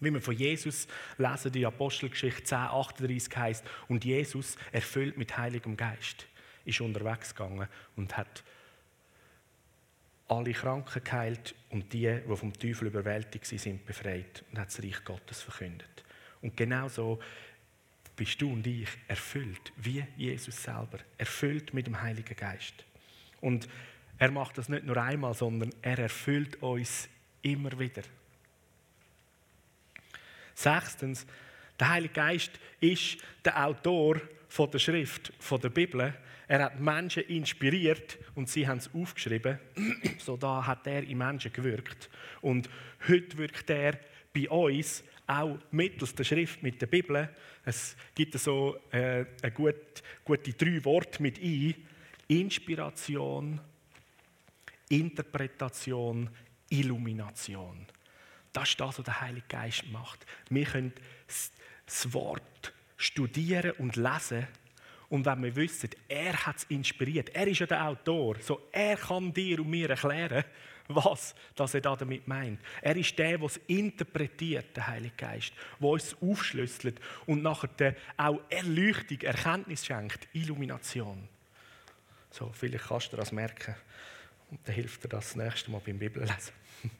Wie 0.00 0.12
wir 0.12 0.22
von 0.22 0.34
Jesus 0.34 0.88
lesen, 1.18 1.52
die 1.52 1.66
Apostelgeschichte 1.66 2.44
10, 2.44 2.58
38 2.58 3.36
heißt, 3.36 3.64
und 3.88 4.04
Jesus, 4.04 4.56
erfüllt 4.72 5.18
mit 5.18 5.36
Heiligem 5.36 5.76
Geist, 5.76 6.26
ist 6.64 6.80
unterwegs 6.80 7.34
gegangen 7.34 7.68
und 7.96 8.16
hat 8.16 8.42
alle 10.28 10.52
Kranken 10.52 11.04
geheilt 11.04 11.54
und 11.70 11.92
die, 11.92 12.20
die 12.26 12.36
vom 12.36 12.52
Teufel 12.52 12.86
überwältigt 12.86 13.44
sind, 13.44 13.84
befreit 13.84 14.44
und 14.50 14.58
hat 14.58 14.68
das 14.68 14.82
Reich 14.82 15.04
Gottes 15.04 15.42
verkündet. 15.42 16.04
Und 16.40 16.56
genau 16.56 16.88
so 16.88 17.18
bist 18.20 18.42
du 18.42 18.52
und 18.52 18.66
ich 18.66 18.86
erfüllt, 19.08 19.72
wie 19.76 20.04
Jesus 20.14 20.62
selber, 20.62 20.98
erfüllt 21.16 21.72
mit 21.72 21.86
dem 21.86 22.02
Heiligen 22.02 22.36
Geist. 22.36 22.84
Und 23.40 23.66
er 24.18 24.30
macht 24.30 24.58
das 24.58 24.68
nicht 24.68 24.84
nur 24.84 24.98
einmal, 24.98 25.32
sondern 25.32 25.70
er 25.80 25.98
erfüllt 26.00 26.62
uns 26.62 27.08
immer 27.40 27.78
wieder. 27.78 28.02
Sechstens, 30.54 31.24
der 31.78 31.88
Heilige 31.88 32.12
Geist 32.12 32.50
ist 32.78 33.16
der 33.42 33.64
Autor 33.64 34.20
von 34.50 34.70
der 34.70 34.80
Schrift, 34.80 35.32
von 35.38 35.58
der 35.58 35.70
Bibel. 35.70 36.12
Er 36.46 36.64
hat 36.64 36.78
Menschen 36.78 37.22
inspiriert 37.22 38.18
und 38.34 38.50
sie 38.50 38.68
haben 38.68 38.76
es 38.76 38.90
aufgeschrieben. 38.92 39.58
So 40.18 40.36
da 40.36 40.66
hat 40.66 40.86
er 40.86 41.04
in 41.04 41.16
Menschen 41.16 41.54
gewirkt. 41.54 42.10
Und 42.42 42.68
heute 43.08 43.38
wirkt 43.38 43.70
er 43.70 43.98
bei 44.34 44.46
uns 44.50 45.04
auch 45.30 45.58
mittels 45.70 46.14
der 46.14 46.24
Schrift 46.24 46.62
mit 46.62 46.80
der 46.82 46.86
Bibel. 46.86 47.28
Es 47.64 47.96
gibt 48.14 48.38
so 48.38 48.76
äh, 48.90 49.24
eine 49.42 49.52
gute, 49.52 50.02
gute 50.24 50.52
drei 50.52 50.84
Worte 50.84 51.22
mit 51.22 51.38
ein. 51.40 51.74
Inspiration, 52.26 53.60
Interpretation, 54.88 56.28
Illumination. 56.68 57.86
Das 58.52 58.70
ist 58.70 58.80
das, 58.80 58.98
was 58.98 59.04
der 59.04 59.20
Heilige 59.20 59.46
Geist 59.48 59.84
macht. 59.90 60.26
Wir 60.48 60.64
können 60.64 60.92
das 61.86 62.12
Wort 62.12 62.72
studieren 62.96 63.72
und 63.78 63.96
lesen. 63.96 64.46
Und 65.10 65.26
wenn 65.26 65.42
wir 65.42 65.56
wissen, 65.56 65.90
er 66.08 66.46
hat 66.46 66.58
es 66.58 66.64
inspiriert, 66.64 67.30
er 67.30 67.46
ist 67.48 67.58
ja 67.58 67.66
der 67.66 67.84
Autor, 67.84 68.36
so 68.40 68.68
er 68.70 68.96
kann 68.96 69.32
dir 69.34 69.58
und 69.58 69.68
mir 69.68 69.90
erklären, 69.90 70.44
was 70.88 71.34
das 71.56 71.74
er 71.74 71.80
damit 71.80 72.28
meint. 72.28 72.60
Er 72.80 72.96
ist 72.96 73.18
der, 73.18 73.36
der 73.36 73.46
es 73.46 73.56
interpretiert, 73.66 74.76
der 74.76 74.86
Heilige 74.86 75.16
Geist, 75.16 75.52
der 75.80 75.88
uns 75.88 76.16
aufschlüsselt 76.22 77.00
und 77.26 77.42
nachher 77.42 77.96
auch 78.16 78.40
Erleuchtung, 78.48 79.20
Erkenntnis 79.22 79.84
schenkt, 79.84 80.28
Illumination. 80.32 81.28
So, 82.30 82.52
vielleicht 82.52 82.86
kannst 82.86 83.12
du 83.12 83.16
das 83.16 83.32
merken. 83.32 83.74
Und 84.48 84.60
dann 84.64 84.74
hilft 84.76 85.02
dir 85.02 85.08
das, 85.08 85.32
das 85.32 85.36
nächste 85.36 85.72
Mal 85.72 85.80
beim 85.84 85.98
Bibellesen. 85.98 86.52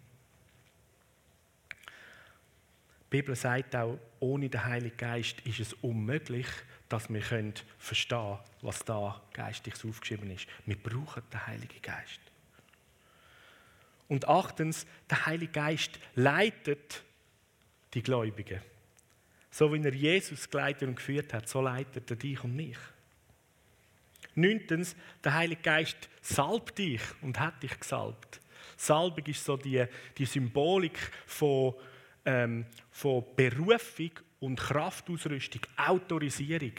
Die 3.04 3.10
Bibel 3.10 3.36
sagt 3.36 3.76
auch, 3.76 3.98
ohne 4.18 4.48
den 4.48 4.64
Heiligen 4.64 4.96
Geist 4.96 5.40
ist 5.42 5.60
es 5.60 5.72
unmöglich, 5.74 6.46
dass 6.90 7.08
wir 7.08 7.22
verstehen 7.78 8.10
können, 8.10 8.38
was 8.60 8.84
da 8.84 9.20
geistig 9.32 9.74
aufgeschrieben 9.84 10.30
ist. 10.30 10.46
Wir 10.66 10.76
brauchen 10.76 11.22
den 11.32 11.46
Heiligen 11.46 11.80
Geist. 11.80 12.20
Und 14.08 14.28
achtens, 14.28 14.86
der 15.08 15.24
Heilige 15.24 15.52
Geist 15.52 15.98
leitet 16.14 17.02
die 17.94 18.02
Gläubigen. 18.02 18.60
So 19.50 19.72
wie 19.72 19.82
er 19.82 19.94
Jesus 19.94 20.50
geleitet 20.50 20.88
und 20.88 20.96
geführt 20.96 21.32
hat, 21.32 21.48
so 21.48 21.60
leitet 21.62 22.10
er 22.10 22.16
dich 22.16 22.42
und 22.44 22.54
mich. 22.54 22.78
Neuntens, 24.34 24.94
der 25.24 25.34
Heilige 25.34 25.62
Geist 25.62 26.08
salbt 26.20 26.78
dich 26.78 27.00
und 27.22 27.38
hat 27.38 27.62
dich 27.62 27.78
gesalbt. 27.78 28.40
Salbung 28.76 29.24
ist 29.26 29.44
so 29.44 29.56
die, 29.56 29.84
die 30.16 30.26
Symbolik 30.26 30.98
von 31.26 31.74
ähm, 32.24 32.66
von 32.90 33.24
Berufung 33.34 34.10
und 34.40 34.58
Kraftausrüstung, 34.58 35.62
Autorisierung. 35.76 36.72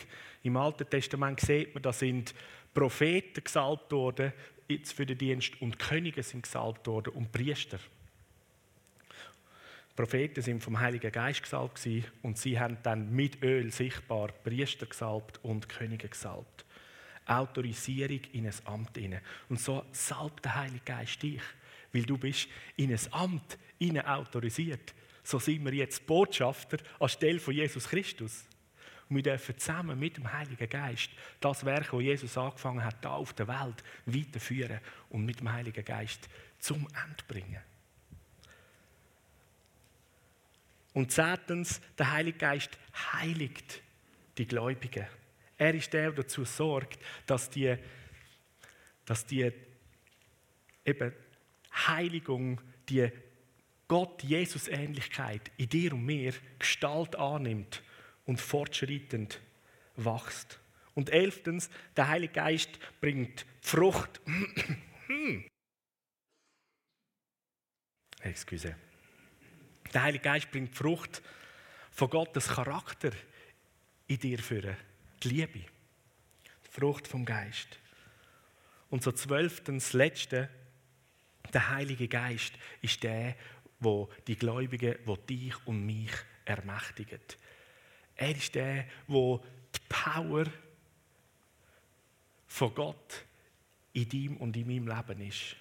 Im 0.44 0.58
Alten 0.58 0.90
Testament 0.90 1.40
sieht 1.40 1.74
man, 1.74 1.84
da 1.84 1.94
sind 1.94 2.34
Propheten 2.74 3.44
gesalbt 3.44 3.92
worden 3.92 4.34
jetzt 4.68 4.94
für 4.94 5.06
den 5.06 5.18
Dienst 5.18 5.62
und 5.62 5.80
Könige 5.80 6.24
sind 6.24 6.44
gesalbt 6.44 6.88
worden 6.88 7.14
und 7.14 7.32
Priester. 7.32 7.80
Die 9.90 9.96
Propheten 9.96 10.42
sind 10.42 10.64
vom 10.64 10.80
Heiligen 10.80 11.12
Geist 11.12 11.44
gesalbt 11.44 11.86
und 12.22 12.38
sie 12.38 12.60
haben 12.60 12.78
dann 12.82 13.14
mit 13.14 13.44
Öl 13.44 13.72
sichtbar 13.72 14.30
Priester 14.30 14.86
gesalbt 14.86 15.40
und 15.44 15.68
Könige 15.68 16.08
gesalbt. 16.08 16.66
Autorisierung 17.26 18.22
in 18.32 18.48
ein 18.48 18.54
Amt 18.66 18.98
inne. 18.98 19.22
Und 19.50 19.60
so 19.60 19.84
salbt 19.92 20.46
der 20.46 20.56
Heilige 20.56 20.84
Geist 20.86 21.22
dich, 21.22 21.42
weil 21.94 22.04
du 22.04 22.18
bist 22.18 22.48
in 22.78 22.92
ein 22.92 23.00
Amt 23.12 23.58
inne 23.78 24.10
autorisiert 24.10 24.94
so 25.32 25.40
sind 25.40 25.64
wir 25.64 25.74
jetzt 25.74 26.06
Botschafter 26.06 26.78
anstelle 27.00 27.40
von 27.40 27.54
Jesus 27.54 27.88
Christus. 27.88 28.46
Und 29.10 29.16
wir 29.16 29.24
dürfen 29.24 29.58
zusammen 29.58 29.98
mit 29.98 30.18
dem 30.18 30.32
Heiligen 30.32 30.70
Geist 30.70 31.10
das 31.40 31.66
Werk, 31.66 31.92
das 31.92 32.02
Jesus 32.02 32.38
angefangen 32.38 32.84
hat, 32.84 32.98
hier 33.02 33.12
auf 33.12 33.34
der 33.34 33.48
Welt 33.48 33.84
weiterführen 34.06 34.80
und 35.10 35.26
mit 35.26 35.40
dem 35.40 35.52
Heiligen 35.52 35.84
Geist 35.84 36.30
zum 36.60 36.88
Ende 36.88 37.24
bringen. 37.28 37.62
Und 40.94 41.12
zehntens, 41.12 41.80
der 41.98 42.12
Heilige 42.12 42.38
Geist 42.38 42.78
heiligt 43.14 43.82
die 44.38 44.46
Gläubigen. 44.46 45.08
Er 45.58 45.74
ist 45.74 45.94
der, 45.94 46.12
der 46.12 46.24
dazu 46.24 46.44
sorgt, 46.44 47.00
dass 47.26 47.50
die, 47.50 47.78
dass 49.06 49.26
die 49.26 49.50
eben 50.84 51.14
Heiligung, 51.88 52.60
die 52.90 53.10
Gott 53.92 54.24
Jesus 54.24 54.70
Ähnlichkeit 54.70 55.52
in 55.58 55.68
dir 55.68 55.92
und 55.92 56.06
mir 56.06 56.34
Gestalt 56.58 57.18
annimmt 57.18 57.84
und 58.24 58.40
fortschreitend 58.40 59.42
wächst. 59.98 60.62
Und 60.96 61.10
elftens, 61.10 61.70
der 61.98 62.08
Heilige 62.08 62.32
Geist 62.36 62.70
bringt 63.02 63.46
Frucht. 63.60 64.22
Excuse. 68.22 68.78
Der 69.94 70.04
Heilige 70.04 70.24
Geist 70.24 70.50
bringt 70.52 70.74
Frucht 70.74 71.22
von 71.92 72.10
Gottes 72.10 72.48
Charakter 72.48 73.12
in 74.08 74.20
dir 74.20 74.40
führen. 74.40 74.78
Die 75.22 75.28
Liebe. 75.28 75.60
Die 75.60 76.70
Frucht 76.72 77.10
vom 77.10 77.26
Geist. 77.26 77.78
Und 78.90 79.04
so 79.04 79.12
zwölftens, 79.12 79.92
Letzte, 79.92 80.50
der 81.52 81.72
Heilige 81.72 82.08
Geist 82.08 82.54
ist 82.82 83.04
der, 83.04 83.36
wo 83.82 84.10
die 84.28 84.38
Gläubigen, 84.38 84.96
wo 85.06 85.18
dich 85.18 85.56
und 85.68 85.86
mich 85.86 86.12
ermächtigen. 86.46 87.20
Er 88.16 88.36
ist 88.36 88.56
der, 88.56 88.86
wo 89.08 89.44
die 89.76 89.80
Power 89.90 90.46
von 92.48 92.74
Gott 92.74 93.26
in 93.94 94.08
deinem 94.08 94.38
und 94.38 94.56
in 94.56 94.68
meinem 94.68 94.88
Leben 94.88 95.28
ist. 95.28 95.56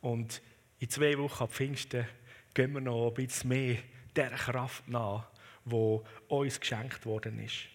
Und 0.00 0.42
in 0.80 0.90
zwei 0.90 1.16
Wochen 1.16 1.44
ab 1.44 1.52
Pfingsten 1.52 2.06
gehen 2.52 2.74
wir 2.74 2.80
noch 2.80 3.08
ein 3.08 3.14
bisschen 3.14 3.48
mehr 3.48 3.78
der 4.16 4.30
Kraft 4.30 4.88
nach, 4.88 5.28
die 5.64 6.00
uns 6.28 6.58
geschenkt 6.58 7.06
worden 7.06 7.38
ist. 7.38 7.68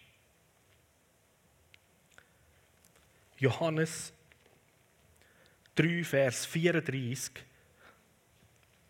Johannes 3.38 4.12
3, 5.76 6.04
Vers 6.04 6.44
34, 6.44 7.32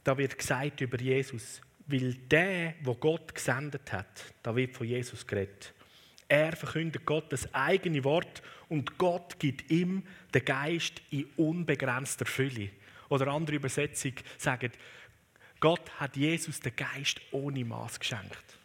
da 0.08 0.16
wird 0.16 0.38
gesagt 0.38 0.80
über 0.80 0.98
Jesus, 0.98 1.60
weil 1.86 2.14
der, 2.14 2.76
wo 2.82 2.94
Gott 2.94 3.34
gesendet 3.34 3.92
hat, 3.92 4.32
da 4.42 4.56
wird 4.56 4.74
von 4.74 4.86
Jesus 4.86 5.26
geredet. 5.26 5.74
Er 6.26 6.56
verkündet 6.56 7.04
Gottes 7.04 7.52
eigene 7.52 8.02
Wort 8.04 8.42
und 8.70 8.96
Gott 8.96 9.38
gibt 9.38 9.70
ihm 9.70 10.02
den 10.32 10.44
Geist 10.46 11.02
in 11.10 11.26
unbegrenzter 11.36 12.24
Fülle. 12.24 12.70
Oder 13.10 13.28
andere 13.28 13.56
Übersetzung 13.56 14.14
sagen, 14.38 14.72
Gott 15.60 15.90
hat 16.00 16.16
Jesus 16.16 16.58
den 16.58 16.74
Geist 16.74 17.20
ohne 17.30 17.62
Maß 17.66 18.00
geschenkt. 18.00 18.58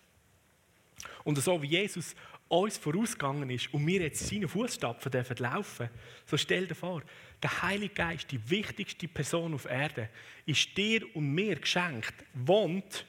Und 1.25 1.37
so 1.39 1.61
wie 1.61 1.67
Jesus 1.67 2.15
uns 2.47 2.77
vorausgegangen 2.77 3.49
ist 3.49 3.73
und 3.73 3.85
wir 3.85 4.01
jetzt 4.01 4.21
in 4.21 4.27
seinen 4.27 4.47
Fußstapfen 4.47 5.11
dürfen 5.11 5.37
laufen, 5.37 5.89
so 6.25 6.37
stell 6.37 6.67
dir 6.67 6.75
vor, 6.75 7.01
der 7.43 7.61
Heilige 7.61 7.93
Geist, 7.93 8.31
die 8.31 8.49
wichtigste 8.49 9.07
Person 9.07 9.53
auf 9.53 9.65
Erde, 9.65 10.09
ist 10.45 10.75
dir 10.77 11.03
und 11.15 11.33
mir 11.33 11.57
geschenkt, 11.57 12.13
wohnt 12.33 13.05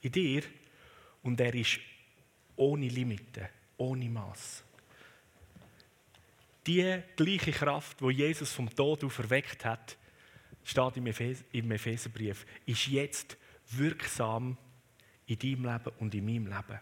in 0.00 0.12
dir 0.12 0.42
und 1.22 1.40
er 1.40 1.54
ist 1.54 1.80
ohne 2.56 2.88
Limiten, 2.88 3.48
ohne 3.78 4.08
Maß. 4.08 4.64
Die 6.66 7.02
gleiche 7.16 7.52
Kraft, 7.52 8.02
wo 8.02 8.10
Jesus 8.10 8.52
vom 8.52 8.68
Tod 8.68 9.02
auferweckt 9.02 9.64
hat, 9.64 9.96
steht 10.64 10.96
im 10.98 11.70
Epheserbrief, 11.70 12.44
ist 12.66 12.88
jetzt 12.88 13.38
wirksam 13.70 14.58
in 15.26 15.38
deinem 15.38 15.64
Leben 15.64 15.92
und 15.98 16.14
in 16.14 16.24
meinem 16.24 16.46
Leben. 16.46 16.80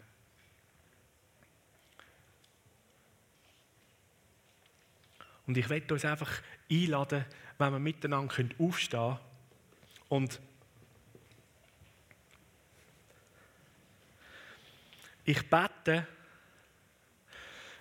Und 5.46 5.56
ich 5.56 5.68
möchte 5.68 5.94
uns 5.94 6.04
einfach 6.04 6.30
einladen, 6.70 7.24
wenn 7.58 7.72
wir 7.72 7.78
miteinander 7.78 8.34
aufstehen 8.58 9.00
können 9.00 9.18
und 10.08 10.40
ich 15.24 15.48
bete, 15.48 16.06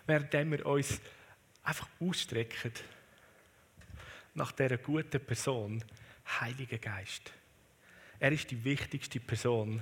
während 0.06 0.34
wir 0.34 0.66
uns 0.66 1.02
einfach 1.64 1.88
ausstrecken 2.00 2.72
nach 4.36 4.52
dieser 4.52 4.78
guten 4.78 5.24
Person, 5.26 5.84
Heiliger 6.40 6.78
Geist. 6.78 7.32
Er 8.20 8.32
ist 8.32 8.50
die 8.50 8.64
wichtigste 8.64 9.20
Person 9.20 9.82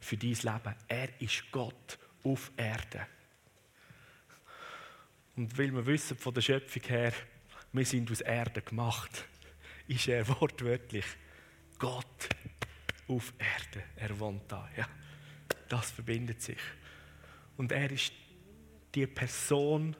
für 0.00 0.16
dein 0.16 0.30
Leben. 0.30 0.74
Er 0.88 1.20
ist 1.20 1.50
Gott 1.52 1.98
auf 2.24 2.50
Erde. 2.56 3.06
Und 5.36 5.56
weil 5.58 5.72
wir 5.72 5.84
wissen 5.86 6.16
von 6.16 6.32
der 6.32 6.42
Schöpfung 6.42 6.82
her, 6.82 7.12
wir 7.72 7.84
sind 7.84 8.10
aus 8.10 8.20
Erde 8.20 8.62
gemacht, 8.62 9.26
ist 9.88 10.08
er 10.08 10.26
wortwörtlich 10.40 11.04
Gott 11.78 12.28
auf 13.08 13.32
Erde. 13.38 13.84
Er 13.96 14.18
wohnt 14.18 14.50
da. 14.50 14.68
Ja. 14.76 14.86
Das 15.68 15.90
verbindet 15.90 16.40
sich. 16.40 16.58
Und 17.56 17.72
er 17.72 17.90
ist 17.90 18.12
die 18.94 19.06
Person, 19.06 19.96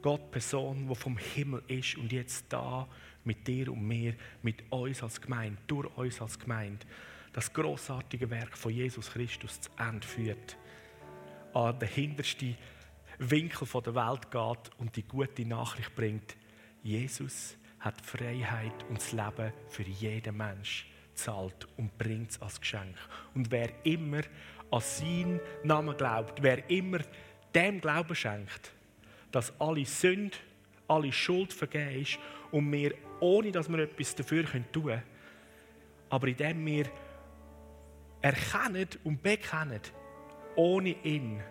Gott 0.00 0.30
Person, 0.30 0.88
die 0.88 0.94
vom 0.94 1.18
Himmel 1.18 1.62
ist 1.68 1.96
und 1.96 2.10
jetzt 2.10 2.46
da 2.48 2.88
mit 3.24 3.46
dir 3.46 3.70
und 3.70 3.86
mir, 3.86 4.14
mit 4.42 4.64
uns 4.70 5.02
als 5.02 5.20
Gemeinde, 5.20 5.58
durch 5.66 5.94
uns 5.96 6.20
als 6.20 6.38
Gemeinde, 6.38 6.86
das 7.32 7.52
großartige 7.52 8.28
Werk 8.30 8.56
von 8.56 8.72
Jesus 8.72 9.10
Christus 9.10 9.60
zu 9.60 9.70
Ende 9.78 10.06
führt, 10.06 10.56
an 11.54 11.78
den 11.78 11.88
hintersten 11.88 12.56
Winkel 13.30 13.68
der 13.82 13.94
Welt 13.94 14.30
geht 14.30 14.78
und 14.78 14.96
die 14.96 15.02
gute 15.02 15.44
Nachricht 15.44 15.94
bringt, 15.94 16.36
Jesus 16.82 17.56
hat 17.78 18.00
Freiheit 18.00 18.84
und 18.88 18.98
das 18.98 19.12
Leben 19.12 19.52
für 19.68 19.82
jeden 19.82 20.36
Mensch 20.36 20.86
zahlt 21.14 21.68
und 21.76 21.96
bringt 21.98 22.30
es 22.30 22.42
als 22.42 22.60
Geschenk. 22.60 22.96
Und 23.34 23.50
wer 23.50 23.70
immer 23.84 24.22
an 24.70 24.80
seinen 24.80 25.40
Namen 25.62 25.96
glaubt, 25.96 26.42
wer 26.42 26.68
immer 26.70 26.98
dem 27.54 27.80
Glauben 27.80 28.14
schenkt, 28.14 28.72
dass 29.30 29.52
alle 29.60 29.84
Sünde, 29.84 30.36
alle 30.88 31.12
Schuld 31.12 31.52
vergeben 31.52 32.02
ist 32.02 32.18
und 32.50 32.70
wir, 32.72 32.94
ohne 33.20 33.52
dass 33.52 33.68
wir 33.68 33.78
etwas 33.78 34.14
dafür 34.14 34.44
tun 34.44 34.84
können, 34.84 35.02
aber 36.08 36.28
indem 36.28 36.66
wir 36.66 36.86
erkennen 38.20 38.88
und 39.04 39.22
bekennen, 39.22 39.80
ohne 40.56 40.90
ihn 41.04 41.42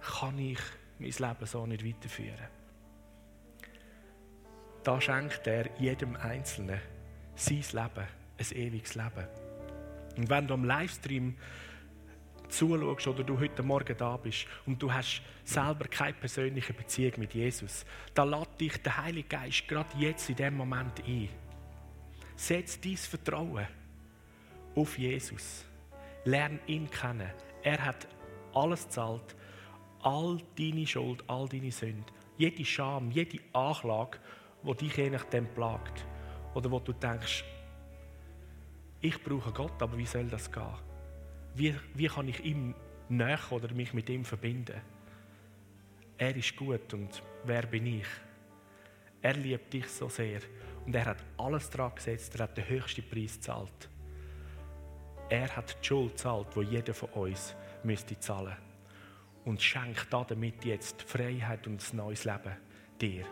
kann 0.00 0.38
ich 0.38 0.58
mein 1.02 1.10
Leben 1.10 1.46
so 1.46 1.66
nicht 1.66 1.84
weiterführen. 1.84 2.48
Da 4.82 5.00
schenkt 5.00 5.46
er 5.46 5.70
jedem 5.78 6.16
Einzelnen 6.16 6.80
sein 7.34 7.64
Leben, 7.72 8.06
ein 8.38 8.56
ewiges 8.56 8.94
Leben. 8.94 9.26
Und 10.16 10.28
wenn 10.28 10.46
du 10.46 10.54
am 10.54 10.64
Livestream 10.64 11.36
zuschaust 12.48 13.08
oder 13.08 13.24
du 13.24 13.38
heute 13.38 13.62
Morgen 13.62 13.96
da 13.96 14.16
bist 14.16 14.46
und 14.66 14.82
du 14.82 14.92
hast 14.92 15.22
selber 15.44 15.86
keine 15.88 16.14
persönliche 16.14 16.72
Beziehung 16.72 17.12
mit 17.16 17.34
Jesus, 17.34 17.84
dann 18.14 18.30
lad 18.30 18.60
dich 18.60 18.82
der 18.82 18.98
Heilige 18.98 19.28
Geist 19.28 19.66
gerade 19.68 19.96
jetzt 19.98 20.28
in 20.28 20.36
dem 20.36 20.56
Moment 20.56 21.02
ein. 21.06 21.28
Setz 22.36 22.80
dein 22.80 22.96
Vertrauen 22.96 23.66
auf 24.74 24.98
Jesus. 24.98 25.64
Lern 26.24 26.60
ihn 26.66 26.90
kennen. 26.90 27.30
Er 27.62 27.84
hat 27.84 28.06
alles 28.54 28.88
zahlt, 28.88 29.34
all 30.02 30.38
deine 30.58 30.86
Schuld, 30.86 31.22
all 31.28 31.48
deine 31.48 31.70
Sünden, 31.70 32.04
jede 32.36 32.64
Scham, 32.64 33.10
jede 33.10 33.38
Anklage, 33.52 34.18
die 34.62 34.74
dich 34.74 34.96
je 34.96 35.10
nachdem 35.10 35.46
plagt. 35.46 36.04
Oder 36.54 36.70
wo 36.70 36.80
du 36.80 36.92
denkst, 36.92 37.44
ich 39.00 39.22
brauche 39.22 39.52
Gott, 39.52 39.80
aber 39.80 39.96
wie 39.96 40.06
soll 40.06 40.26
das 40.26 40.50
gehen? 40.50 40.78
Wie, 41.54 41.74
wie 41.94 42.06
kann 42.06 42.28
ich 42.28 42.44
ihm 42.44 42.74
näher 43.08 43.40
oder 43.50 43.72
mich 43.74 43.94
mit 43.94 44.08
ihm 44.08 44.24
verbinden? 44.24 44.80
Er 46.18 46.36
ist 46.36 46.56
gut 46.56 46.92
und 46.94 47.22
wer 47.44 47.66
bin 47.66 47.86
ich? 47.86 48.06
Er 49.22 49.34
liebt 49.34 49.72
dich 49.72 49.88
so 49.88 50.08
sehr 50.08 50.40
und 50.84 50.94
er 50.94 51.06
hat 51.06 51.24
alles 51.36 51.70
dran 51.70 51.94
gesetzt, 51.94 52.34
er 52.36 52.44
hat 52.44 52.56
den 52.56 52.68
höchsten 52.68 53.08
Preis 53.08 53.34
gezahlt. 53.34 53.88
Er 55.28 55.56
hat 55.56 55.76
die 55.80 55.86
Schuld 55.86 56.12
gezahlt, 56.12 56.48
die 56.54 56.60
jeder 56.60 56.94
von 56.94 57.08
uns 57.10 57.54
müsste 57.82 58.18
zahlen 58.18 58.56
und 59.44 59.60
schenkt 59.60 60.12
damit 60.12 60.64
jetzt 60.64 61.02
Freiheit 61.02 61.66
und 61.66 61.82
ein 61.92 61.96
neues 61.96 62.24
Leben 62.24 62.56
dir. 63.00 63.24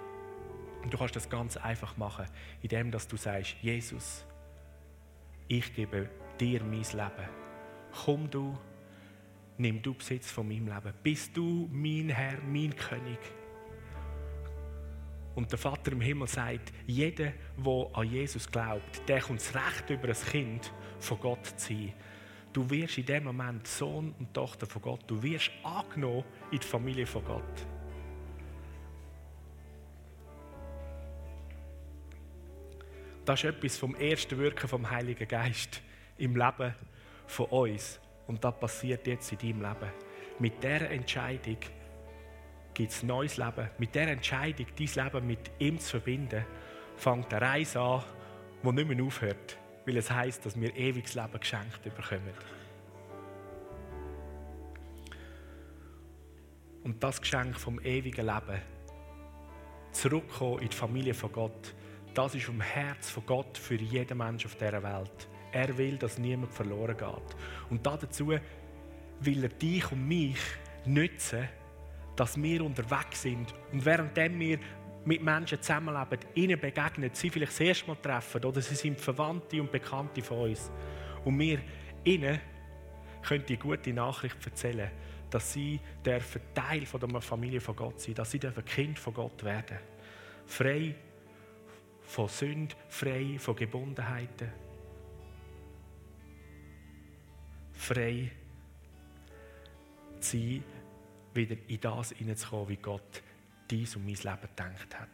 Und 0.83 0.93
du 0.93 0.99
kannst 0.99 1.17
das 1.17 1.29
ganz 1.29 1.57
einfach 1.57 1.97
machen, 1.97 2.27
indem 2.63 2.91
dass 2.91 3.07
du 3.07 3.17
sagst, 3.17 3.57
Jesus, 3.61 4.25
ich 5.49 5.75
gebe 5.75 6.09
dir 6.39 6.63
mein 6.65 6.83
Leben 6.83 7.41
komm 7.93 8.31
du, 8.31 8.57
nimm 9.59 9.83
du 9.83 9.95
Besitz 9.95 10.31
von 10.31 10.49
meinem 10.49 10.67
Leben. 10.67 10.93
Bist 11.03 11.37
du 11.37 11.69
mein 11.73 12.09
Herr, 12.09 12.41
mein 12.43 12.75
König. 12.75 13.19
Und 15.35 15.51
der 15.51 15.59
Vater 15.59 15.93
im 15.93 16.01
Himmel 16.01 16.29
sagt, 16.29 16.73
jeder, 16.87 17.33
der 17.57 17.91
an 17.93 18.11
Jesus 18.11 18.51
glaubt, 18.51 19.09
der 19.09 19.21
kommt 19.21 19.41
das 19.41 19.55
Recht 19.55 19.91
über 19.91 20.09
ein 20.09 20.15
Kind 20.15 20.73
von 20.99 21.21
Gott 21.21 21.47
zu 21.47 21.69
sein. 21.69 21.93
Du 22.53 22.69
wirst 22.69 22.99
in 22.99 23.07
dem 23.07 23.25
Moment 23.25 23.67
Sohn 23.67 24.15
und 24.19 24.35
Tochter 24.35 24.67
von 24.67 24.83
Gott. 24.83 25.01
Du 25.07 25.23
wirst 25.23 25.51
angenommen 25.63 26.25
in 26.51 26.59
die 26.59 26.67
Familie 26.67 27.07
von 27.07 27.25
Gott. 27.25 27.67
Das 33.25 33.45
ist 33.45 33.51
etwas 33.51 33.77
vom 33.77 33.95
ersten 33.95 34.37
Wirken 34.39 34.67
vom 34.67 34.91
Heiligen 34.91 35.29
Geist 35.29 35.81
im 36.19 36.35
Leben 36.35 36.75
von 37.27 37.47
uns. 37.47 38.01
Und 38.27 38.43
das 38.43 38.59
passiert 38.59 39.07
jetzt 39.07 39.31
in 39.31 39.39
deinem 39.39 39.63
Leben. 39.63 39.93
Mit 40.41 40.63
dieser 40.63 40.91
Entscheidung 40.91 41.59
gibt 42.75 42.91
es 42.91 43.03
neues 43.05 43.37
Leben. 43.37 43.71
Mit 43.79 43.95
dieser 43.95 44.09
Entscheidung, 44.09 44.67
dein 44.77 45.05
Leben 45.05 45.27
mit 45.27 45.51
ihm 45.61 45.79
zu 45.79 45.91
verbinden, 45.91 46.45
fängt 46.97 47.33
eine 47.33 47.47
Reise 47.47 47.81
an, 47.81 48.03
die 48.65 48.73
nicht 48.73 48.89
mehr 48.89 49.05
aufhört. 49.05 49.60
Weil 49.87 49.97
es 49.97 50.11
heisst, 50.11 50.45
dass 50.47 50.61
wir 50.61 50.75
ewiges 50.77 51.15
Leben 51.15 51.41
geschenkt 51.41 51.83
bekommen. 51.83 52.35
Und 56.83 57.03
das 57.03 57.21
Geschenk 57.21 57.59
vom 57.59 57.81
ewigen 57.81 58.27
Leben, 58.27 58.63
zurückkommen 59.93 60.61
in 60.61 60.69
die 60.69 60.77
Familie 60.77 61.15
von 61.15 61.33
Gott, 61.33 61.75
das 62.15 62.35
ist 62.35 62.45
vom 62.45 62.61
Herz 62.61 63.11
von 63.11 63.25
Gott 63.27 63.57
für 63.57 63.77
jeden 63.77 64.19
Menschen 64.19 64.49
auf 64.49 64.57
dieser 64.57 64.83
Welt. 64.83 65.29
Er 65.53 65.77
will, 65.77 65.97
dass 65.97 66.19
niemand 66.19 66.53
verloren 66.53 66.97
geht. 66.97 67.37
Und 67.71 67.85
dazu 67.87 68.29
will 69.21 69.43
er 69.43 69.49
dich 69.49 69.91
und 69.93 70.07
mich 70.07 70.39
nützen, 70.85 71.49
dass 72.17 72.41
wir 72.41 72.65
unterwegs 72.65 73.23
sind. 73.23 73.55
Und 73.73 73.85
währenddem 73.85 74.39
wir 74.39 74.59
mit 75.05 75.23
Menschen 75.23 75.61
zusammenleben, 75.61 76.19
ihnen 76.35 76.61
begegnen, 76.61 77.11
sie 77.13 77.31
vielleicht 77.31 77.53
das 77.53 77.61
erste 77.61 77.87
Mal 77.89 77.97
treffen 77.97 78.45
oder 78.45 78.61
sie 78.61 78.75
sind 78.75 79.01
Verwandte 79.01 79.61
und 79.61 79.73
Bekannte 79.73 80.23
von 80.23 80.51
uns. 80.51 80.71
Und 81.25 81.39
wir 81.39 81.61
ihnen 82.05 82.41
können 83.23 83.45
die 83.47 83.57
gute 83.57 83.93
Nachricht 83.93 84.45
erzählen, 84.45 84.91
dass 85.31 85.53
sie 85.53 85.81
dürfen 86.05 86.41
Teil 86.55 86.85
von 86.87 87.01
der 87.01 87.21
Familie 87.21 87.61
von 87.61 87.77
Gott 87.77 88.01
sein, 88.01 88.15
dass 88.15 88.31
sie 88.31 88.39
dürfen 88.39 88.65
Kind 88.65 88.99
von 88.99 89.15
Gott 89.15 89.43
werden. 89.45 89.79
Frei 90.47 90.95
von 92.03 92.29
Sünde, 92.29 92.75
frei 92.89 93.37
von 93.39 93.55
Gebundenheiten. 93.55 94.53
Frei 97.73 98.31
zu 100.19 100.37
sein, 100.37 100.65
wieder 101.33 101.57
in 101.69 101.81
das 101.81 102.11
hineinzukommen, 102.11 102.69
wie 102.69 102.77
Gott 102.77 103.23
dies 103.71 103.97
und 103.97 104.05
mein 104.05 104.15
Leben 104.15 104.41
gedacht 104.43 104.99
hat. 104.99 105.09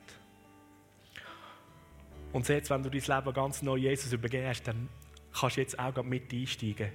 Und 2.32 2.48
jetzt, 2.48 2.70
wenn 2.70 2.82
du 2.82 2.90
dein 2.90 3.00
Leben 3.00 3.34
ganz 3.34 3.62
neu 3.62 3.76
Jesus 3.76 4.12
übergeben 4.12 4.48
hast, 4.48 4.64
dann 4.64 4.88
kannst 5.32 5.56
du 5.56 5.60
jetzt 5.60 5.78
auch 5.78 6.02
mit 6.02 6.32
einsteigen. 6.32 6.90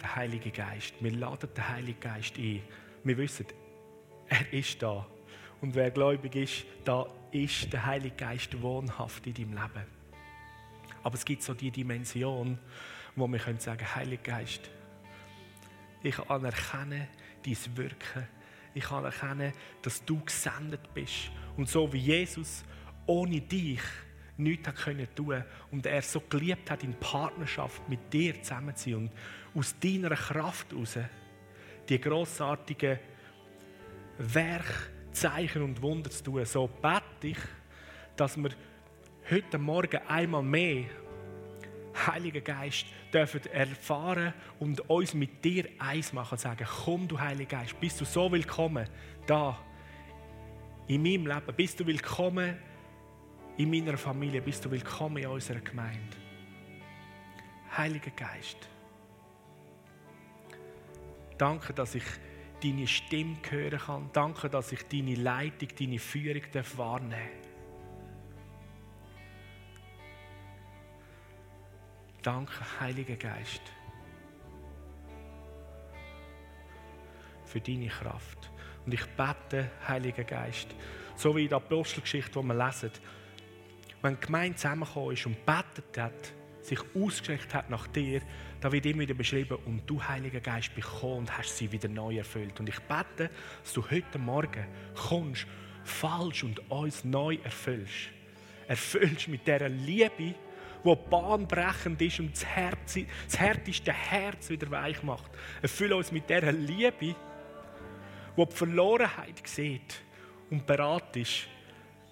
Der 0.00 0.16
Heilige 0.16 0.50
Geist. 0.50 0.94
Wir 1.00 1.12
laden 1.12 1.48
den 1.54 1.68
Heiligen 1.68 2.00
Geist 2.00 2.38
ein. 2.38 2.62
Wir 3.04 3.18
wissen, 3.18 3.46
er 4.28 4.52
ist 4.52 4.82
da. 4.82 5.06
Und 5.60 5.74
wer 5.74 5.90
gläubig 5.90 6.34
ist, 6.36 6.64
da 6.84 7.06
ist 7.32 7.72
der 7.72 7.84
Heilige 7.84 8.16
Geist 8.16 8.60
wohnhaft 8.62 9.26
in 9.26 9.34
deinem 9.34 9.52
Leben. 9.52 9.86
Aber 11.02 11.14
es 11.14 11.24
gibt 11.24 11.42
so 11.42 11.54
die 11.54 11.70
Dimension, 11.70 12.58
wo 13.16 13.26
wir 13.28 13.38
können 13.38 13.60
sagen, 13.60 13.84
Heiliger 13.94 14.22
Geist, 14.22 14.70
ich 16.02 16.18
anerkenne 16.30 17.08
dein 17.44 17.76
Wirken. 17.76 18.26
Ich 18.74 18.90
anerkenne, 18.90 19.52
dass 19.82 20.04
du 20.04 20.20
gesendet 20.24 20.92
bist. 20.94 21.30
Und 21.56 21.68
so 21.68 21.92
wie 21.92 21.98
Jesus 21.98 22.64
ohne 23.06 23.40
dich 23.40 23.80
nichts 24.36 24.68
hat 24.68 24.76
können 24.76 25.06
tun 25.14 25.44
und 25.70 25.86
er 25.86 26.02
so 26.02 26.20
geliebt 26.20 26.70
hat, 26.70 26.82
in 26.82 26.94
Partnerschaft 26.94 27.86
mit 27.88 28.12
dir 28.12 28.42
zusammen 28.42 28.74
zu 28.74 28.90
sein 28.90 28.94
und 28.94 29.10
aus 29.54 29.74
deiner 29.78 30.16
Kraft 30.16 30.72
heraus 30.72 30.98
die 31.88 32.00
grossartigen 32.00 32.98
Werk, 34.18 34.90
Zeichen 35.12 35.62
und 35.62 35.82
Wunder 35.82 36.10
zu 36.10 36.24
tun. 36.24 36.44
So 36.44 36.68
bete 36.68 37.28
ich, 37.28 37.38
dass 38.16 38.36
wir 38.36 38.50
heute 39.30 39.58
Morgen 39.58 39.98
einmal 40.06 40.42
mehr 40.42 40.84
Heiliger 41.94 42.40
Geist 42.40 42.86
dürfen 43.12 43.44
erfahren 43.46 44.32
und 44.58 44.88
uns 44.88 45.14
mit 45.14 45.44
dir 45.44 45.68
eins 45.78 46.12
machen 46.12 46.32
und 46.32 46.40
sagen, 46.40 46.66
komm 46.84 47.08
du 47.08 47.18
Heiliger 47.18 47.58
Geist, 47.58 47.78
bist 47.80 48.00
du 48.00 48.04
so 48.04 48.30
willkommen 48.30 48.88
da 49.26 49.58
in 50.86 51.02
meinem 51.02 51.26
Leben, 51.26 51.54
bist 51.56 51.80
du 51.80 51.86
willkommen 51.86 52.56
in 53.56 53.70
meiner 53.70 53.96
Familie, 53.96 54.40
bist 54.40 54.64
du 54.64 54.70
willkommen 54.70 55.18
in 55.18 55.26
unserer 55.26 55.60
Gemeinde. 55.60 56.16
Heiliger 57.76 58.10
Geist, 58.10 58.68
danke, 61.38 61.72
dass 61.72 61.94
ich 61.94 62.04
deine 62.62 62.86
Stimme 62.86 63.36
hören 63.48 63.78
kann. 63.78 64.10
Danke, 64.12 64.48
dass 64.48 64.72
ich 64.72 64.82
deine 64.88 65.14
Leitung, 65.14 65.68
deine 65.78 65.98
Führung 65.98 66.42
wahrnehmen 66.76 67.10
darf. 67.10 67.39
Danke, 72.22 72.52
Heiliger 72.78 73.16
Geist, 73.16 73.62
für 77.44 77.60
deine 77.60 77.88
Kraft. 77.88 78.50
Und 78.84 78.92
ich 78.92 79.06
bete, 79.16 79.70
Heiliger 79.88 80.24
Geist, 80.24 80.68
so 81.16 81.34
wie 81.34 81.44
in 81.44 81.48
der 81.48 81.56
Apostelgeschichte, 81.56 82.38
die 82.38 82.46
wir 82.46 82.54
lesen, 82.54 82.90
wenn 84.02 84.14
die 84.16 84.26
Gemeinde 84.26 84.56
zusammengekommen 84.56 85.12
ist 85.12 85.26
und 85.26 85.46
betet 85.46 85.98
hat, 85.98 86.32
sich 86.62 86.80
ausgestreckt 86.94 87.54
hat 87.54 87.70
nach 87.70 87.86
dir, 87.86 88.20
da 88.60 88.70
wird 88.70 88.84
immer 88.84 89.00
wieder 89.00 89.14
beschrieben, 89.14 89.58
und 89.64 89.88
du, 89.88 90.02
Heiliger 90.02 90.40
Geist, 90.40 90.74
bist 90.74 90.90
gekommen 90.90 91.20
und 91.20 91.38
hast 91.38 91.56
sie 91.56 91.72
wieder 91.72 91.88
neu 91.88 92.18
erfüllt. 92.18 92.60
Und 92.60 92.68
ich 92.68 92.78
bete, 92.80 93.30
dass 93.62 93.72
du 93.72 93.90
heute 93.90 94.18
Morgen 94.18 94.66
kommst, 94.94 95.46
falsch 95.84 96.44
und 96.44 96.70
uns 96.70 97.02
neu 97.04 97.38
erfüllst. 97.42 98.10
Erfüllst 98.68 99.28
mit 99.28 99.46
dieser 99.46 99.70
Liebe, 99.70 100.34
die 100.84 100.96
bahnbrechend 101.10 102.00
ist 102.02 102.20
und 102.20 102.32
das, 102.32 102.44
Herz, 102.44 102.98
das 103.26 103.38
härteste 103.38 103.92
Herz 103.92 104.50
wieder 104.50 104.70
weich 104.70 105.02
macht. 105.02 105.30
Erfülle 105.62 105.96
uns 105.96 106.12
mit 106.12 106.28
dieser 106.28 106.52
Liebe, 106.52 107.14
die 108.36 108.46
die 108.46 108.56
Verlorenheit 108.56 109.46
sieht 109.46 110.02
und 110.50 110.66
bereit 110.66 111.16
ist, 111.16 111.48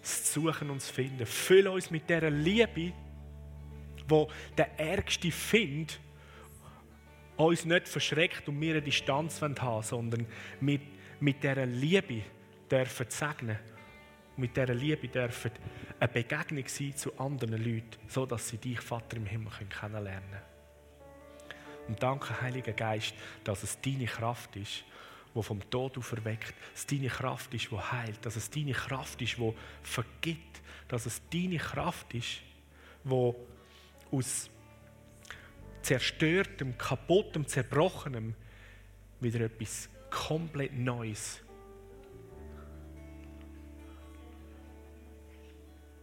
es 0.03 0.33
zu 0.33 0.41
suchen 0.43 0.71
und 0.71 0.81
zu 0.81 0.93
finden. 0.93 1.27
Fülle 1.27 1.71
uns 1.71 1.91
mit 1.91 2.09
dieser 2.09 2.31
Liebe, 2.31 2.93
wo 4.07 4.29
der 4.57 4.79
ärgste 4.79 5.31
Find 5.31 6.01
uns 7.37 7.65
nicht 7.65 7.89
verschreckt 7.89 8.49
und 8.49 8.61
wir 8.61 8.73
eine 8.73 8.83
Distanz 8.83 9.41
haben 9.41 9.83
sondern 9.83 10.27
mit, 10.61 10.83
mit 11.21 11.43
dieser 11.43 11.67
Liebe 11.67 12.23
dürfen 12.71 13.07
segnen. 13.09 13.59
Mit 14.37 14.57
dieser 14.57 14.75
Liebe 14.75 15.09
dürfen 15.09 15.51
eine 16.01 16.09
Begegnung 16.09 16.67
sein 16.69 16.97
zu 16.97 17.19
anderen 17.19 17.63
Leuten, 17.63 17.99
so 18.09 18.27
dass 18.27 18.49
sie 18.49 18.59
dich, 18.59 18.81
Vater 18.81 19.17
im 19.17 19.27
Himmel, 19.27 19.53
kennenlernen 19.69 20.23
können. 20.31 20.43
Und 21.89 22.03
danke, 22.03 22.41
Heiliger 22.41 22.73
Geist, 22.73 23.15
dass 23.45 23.63
es 23.63 23.81
deine 23.81 24.07
Kraft 24.07 24.55
ist, 24.57 24.85
die 25.35 25.43
vom 25.43 25.69
Tod 25.71 25.97
auferweckt, 25.99 26.55
dass 26.73 26.81
es 26.81 26.87
deine 26.87 27.09
Kraft 27.09 27.55
ist, 27.55 27.71
die 27.71 27.77
heilt, 27.77 28.25
dass 28.25 28.37
es 28.37 28.51
deine 28.51 28.73
Kraft 28.73 29.21
ist, 29.23 29.39
die 29.39 29.55
vergibt, 29.83 30.61
dass 30.89 31.07
es 31.07 31.23
deine 31.31 31.57
Kraft 31.57 32.15
ist, 32.15 32.43
die 33.05 33.35
aus 34.11 34.51
zerstörtem, 35.83 36.77
kaputtem, 36.77 37.47
zerbrochenem 37.47 38.35
wieder 39.21 39.41
etwas 39.41 39.89
komplett 40.11 40.77
Neues 40.77 41.41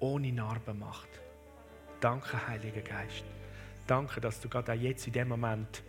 ohne 0.06 0.32
Narben 0.32 0.80
macht. 0.80 1.10
Danke, 2.00 2.48
Heiliger 2.48 2.82
Geist. 2.82 3.26
Danke, 3.88 4.22
dass 4.22 4.40
du 4.40 4.48
gerade 4.48 4.74
auch 4.74 4.78
jetzt 4.78 5.08
in 5.08 5.14
dem 5.14 5.30
Moment 5.30 5.84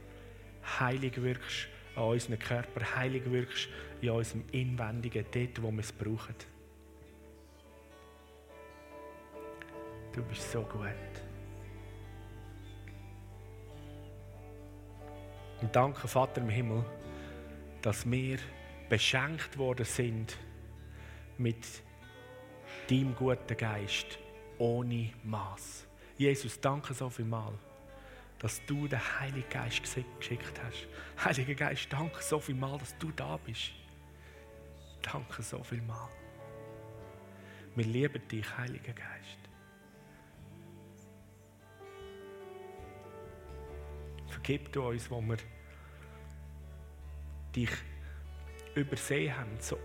heilig 0.81 1.20
wirkst 1.20 1.68
an 1.94 2.05
unserem 2.05 2.38
Körper, 2.38 2.96
heilig 2.96 3.31
wirkst 3.31 3.68
in 4.00 4.11
unserem 4.11 4.44
Inwendigen, 4.52 5.24
dort, 5.31 5.62
wo 5.62 5.70
wir 5.70 5.81
es 5.81 5.92
brauchen. 5.92 6.35
Du 10.12 10.22
bist 10.22 10.50
so 10.50 10.62
gut. 10.62 10.90
Und 15.61 15.74
danke, 15.74 16.09
Vater 16.09 16.40
im 16.40 16.48
Himmel, 16.48 16.85
dass 17.83 18.11
wir 18.11 18.38
beschenkt 18.88 19.59
worden 19.59 19.85
sind 19.85 20.37
mit 21.38 21.64
deinem 22.88 23.14
guten 23.14 23.57
Geist 23.57 24.18
ohne 24.59 25.12
Maß. 25.25 25.87
Jesus, 26.16 26.61
danke 26.61 26.94
so 26.94 27.11
viel 27.11 27.25
mal, 27.25 27.53
dass 28.38 28.64
du 28.66 28.88
den 28.88 29.01
Heiligen 29.20 29.49
Geist 29.49 29.83
geschickt 30.18 30.61
hast. 30.64 30.87
Heiliger 31.25 31.55
Geist, 31.55 31.92
danke 31.92 32.22
so 32.22 32.38
viel 32.38 32.55
mal, 32.55 32.79
dass 32.79 32.96
du 32.99 33.11
da 33.12 33.37
bist. 33.37 33.72
Danke 35.03 35.42
so 35.42 35.62
viel 35.62 35.83
mal. 35.83 36.09
Wir 37.75 37.85
lieben 37.85 38.27
dich, 38.29 38.57
Heiliger 38.57 38.92
Geist. 38.92 39.38
Vergib 44.29 44.72
du 44.72 44.88
uns, 44.88 45.11
wo 45.11 45.20
wir 45.20 45.37
dich 47.55 47.70
übersehen 48.75 49.37
haben, 49.37 49.57
so 49.61 49.79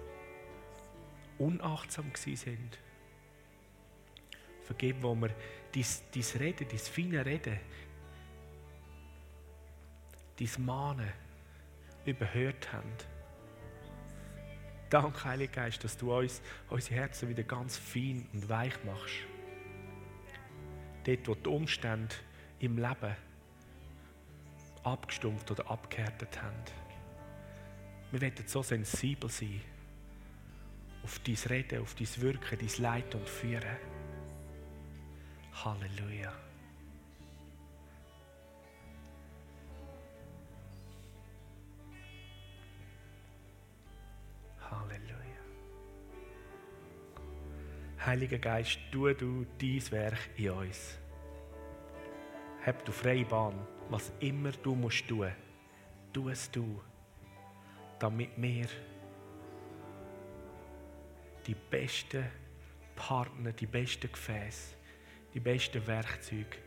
unachtsam 1.37 2.11
sind. 2.15 2.77
Vergib, 4.63 5.01
wo 5.01 5.15
wir 5.15 5.29
dein, 5.73 6.39
Reden, 6.39 6.67
dein 6.69 6.79
feine 6.79 7.25
Reden, 7.25 7.59
dein 10.39 10.65
Mahnen 10.65 11.11
überhört 12.05 12.71
haben. 12.71 12.91
Danke, 14.89 15.23
Heiliger 15.23 15.53
Geist, 15.53 15.83
dass 15.83 15.97
du 15.97 16.13
uns, 16.13 16.41
unsere 16.69 16.95
Herzen 16.95 17.29
wieder 17.29 17.43
ganz 17.43 17.77
fein 17.77 18.27
und 18.33 18.49
weich 18.49 18.73
machst. 18.83 19.15
Dort, 21.05 21.27
wo 21.27 21.35
die 21.35 21.49
Umstände 21.49 22.13
im 22.59 22.77
Leben 22.77 23.15
abgestumpft 24.83 25.49
oder 25.51 25.69
abgehärtet 25.69 26.41
haben. 26.41 26.63
Wir 28.11 28.21
werden 28.21 28.45
so 28.45 28.61
sensibel 28.61 29.29
sein 29.29 29.61
auf 31.03 31.19
dein 31.19 31.35
Reden, 31.49 31.81
auf 31.81 31.95
dein 31.95 32.21
Wirken, 32.21 32.59
dein 32.59 32.83
Leid 32.83 33.15
und 33.15 33.27
Führen. 33.27 33.90
Halleluja. 35.51 36.31
Halleluja. 44.69 45.41
Heiliger 48.05 48.39
Geist, 48.39 48.79
tu 48.91 49.13
du 49.13 49.45
dein 49.59 49.91
Werk 49.91 50.29
in 50.37 50.51
uns. 50.51 50.97
Hab 52.65 52.83
du 52.85 52.91
freie 52.91 53.25
Bahn 53.25 53.55
was 53.91 54.11
immer 54.21 54.51
du 54.51 54.73
musst 54.73 55.07
tun, 55.07 55.31
tu 56.13 56.29
es 56.29 56.49
du, 56.49 56.81
damit 57.99 58.31
wir 58.37 58.67
die 61.45 61.55
besten 61.55 62.25
Partner, 62.95 63.51
die 63.51 63.65
besten 63.65 64.09
Gefäße, 64.09 64.75
die 65.33 65.39
besten 65.39 65.85
Werkzeuge, 65.87 66.57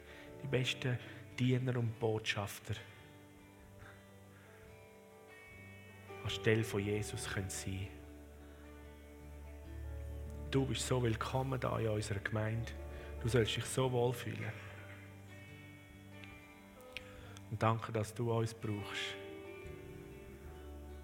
die 0.42 0.46
besten 0.46 0.98
Diener 1.38 1.76
und 1.76 1.98
Botschafter 1.98 2.74
anstelle 6.24 6.64
von 6.64 6.80
Jesus 6.80 7.28
können 7.28 7.50
sein 7.50 7.88
Du 10.50 10.64
bist 10.64 10.86
so 10.86 11.02
willkommen 11.02 11.58
da 11.58 11.78
in 11.80 11.88
unserer 11.88 12.20
Gemeinde. 12.20 12.70
Du 13.20 13.28
sollst 13.28 13.56
dich 13.56 13.64
so 13.64 13.90
wohlfühlen. 13.90 14.52
Und 17.50 17.60
danke, 17.60 17.90
dass 17.90 18.14
du 18.14 18.32
uns 18.32 18.54
brauchst. 18.54 19.16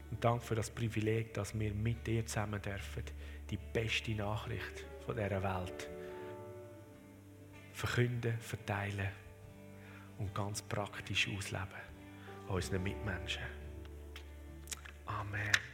Und 0.09 0.23
danke 0.25 0.45
für 0.45 0.55
das 0.55 0.71
Privileg, 0.71 1.35
dass 1.35 1.59
wir 1.59 1.75
mit 1.75 2.07
dir 2.07 2.25
zusammen 2.25 2.63
dürfen, 2.63 3.03
die 3.51 3.59
beste 3.73 4.13
Nachricht 4.13 4.85
von 5.05 5.17
dieser 5.17 5.43
Welt 5.43 5.91
verkünden, 7.81 8.39
verteilen 8.41 9.09
und 10.19 10.35
ganz 10.35 10.61
praktisch 10.61 11.29
ausleben 11.29 11.91
unseren 12.49 12.83
Mitmenschen. 12.83 13.43
Amen. 15.07 15.70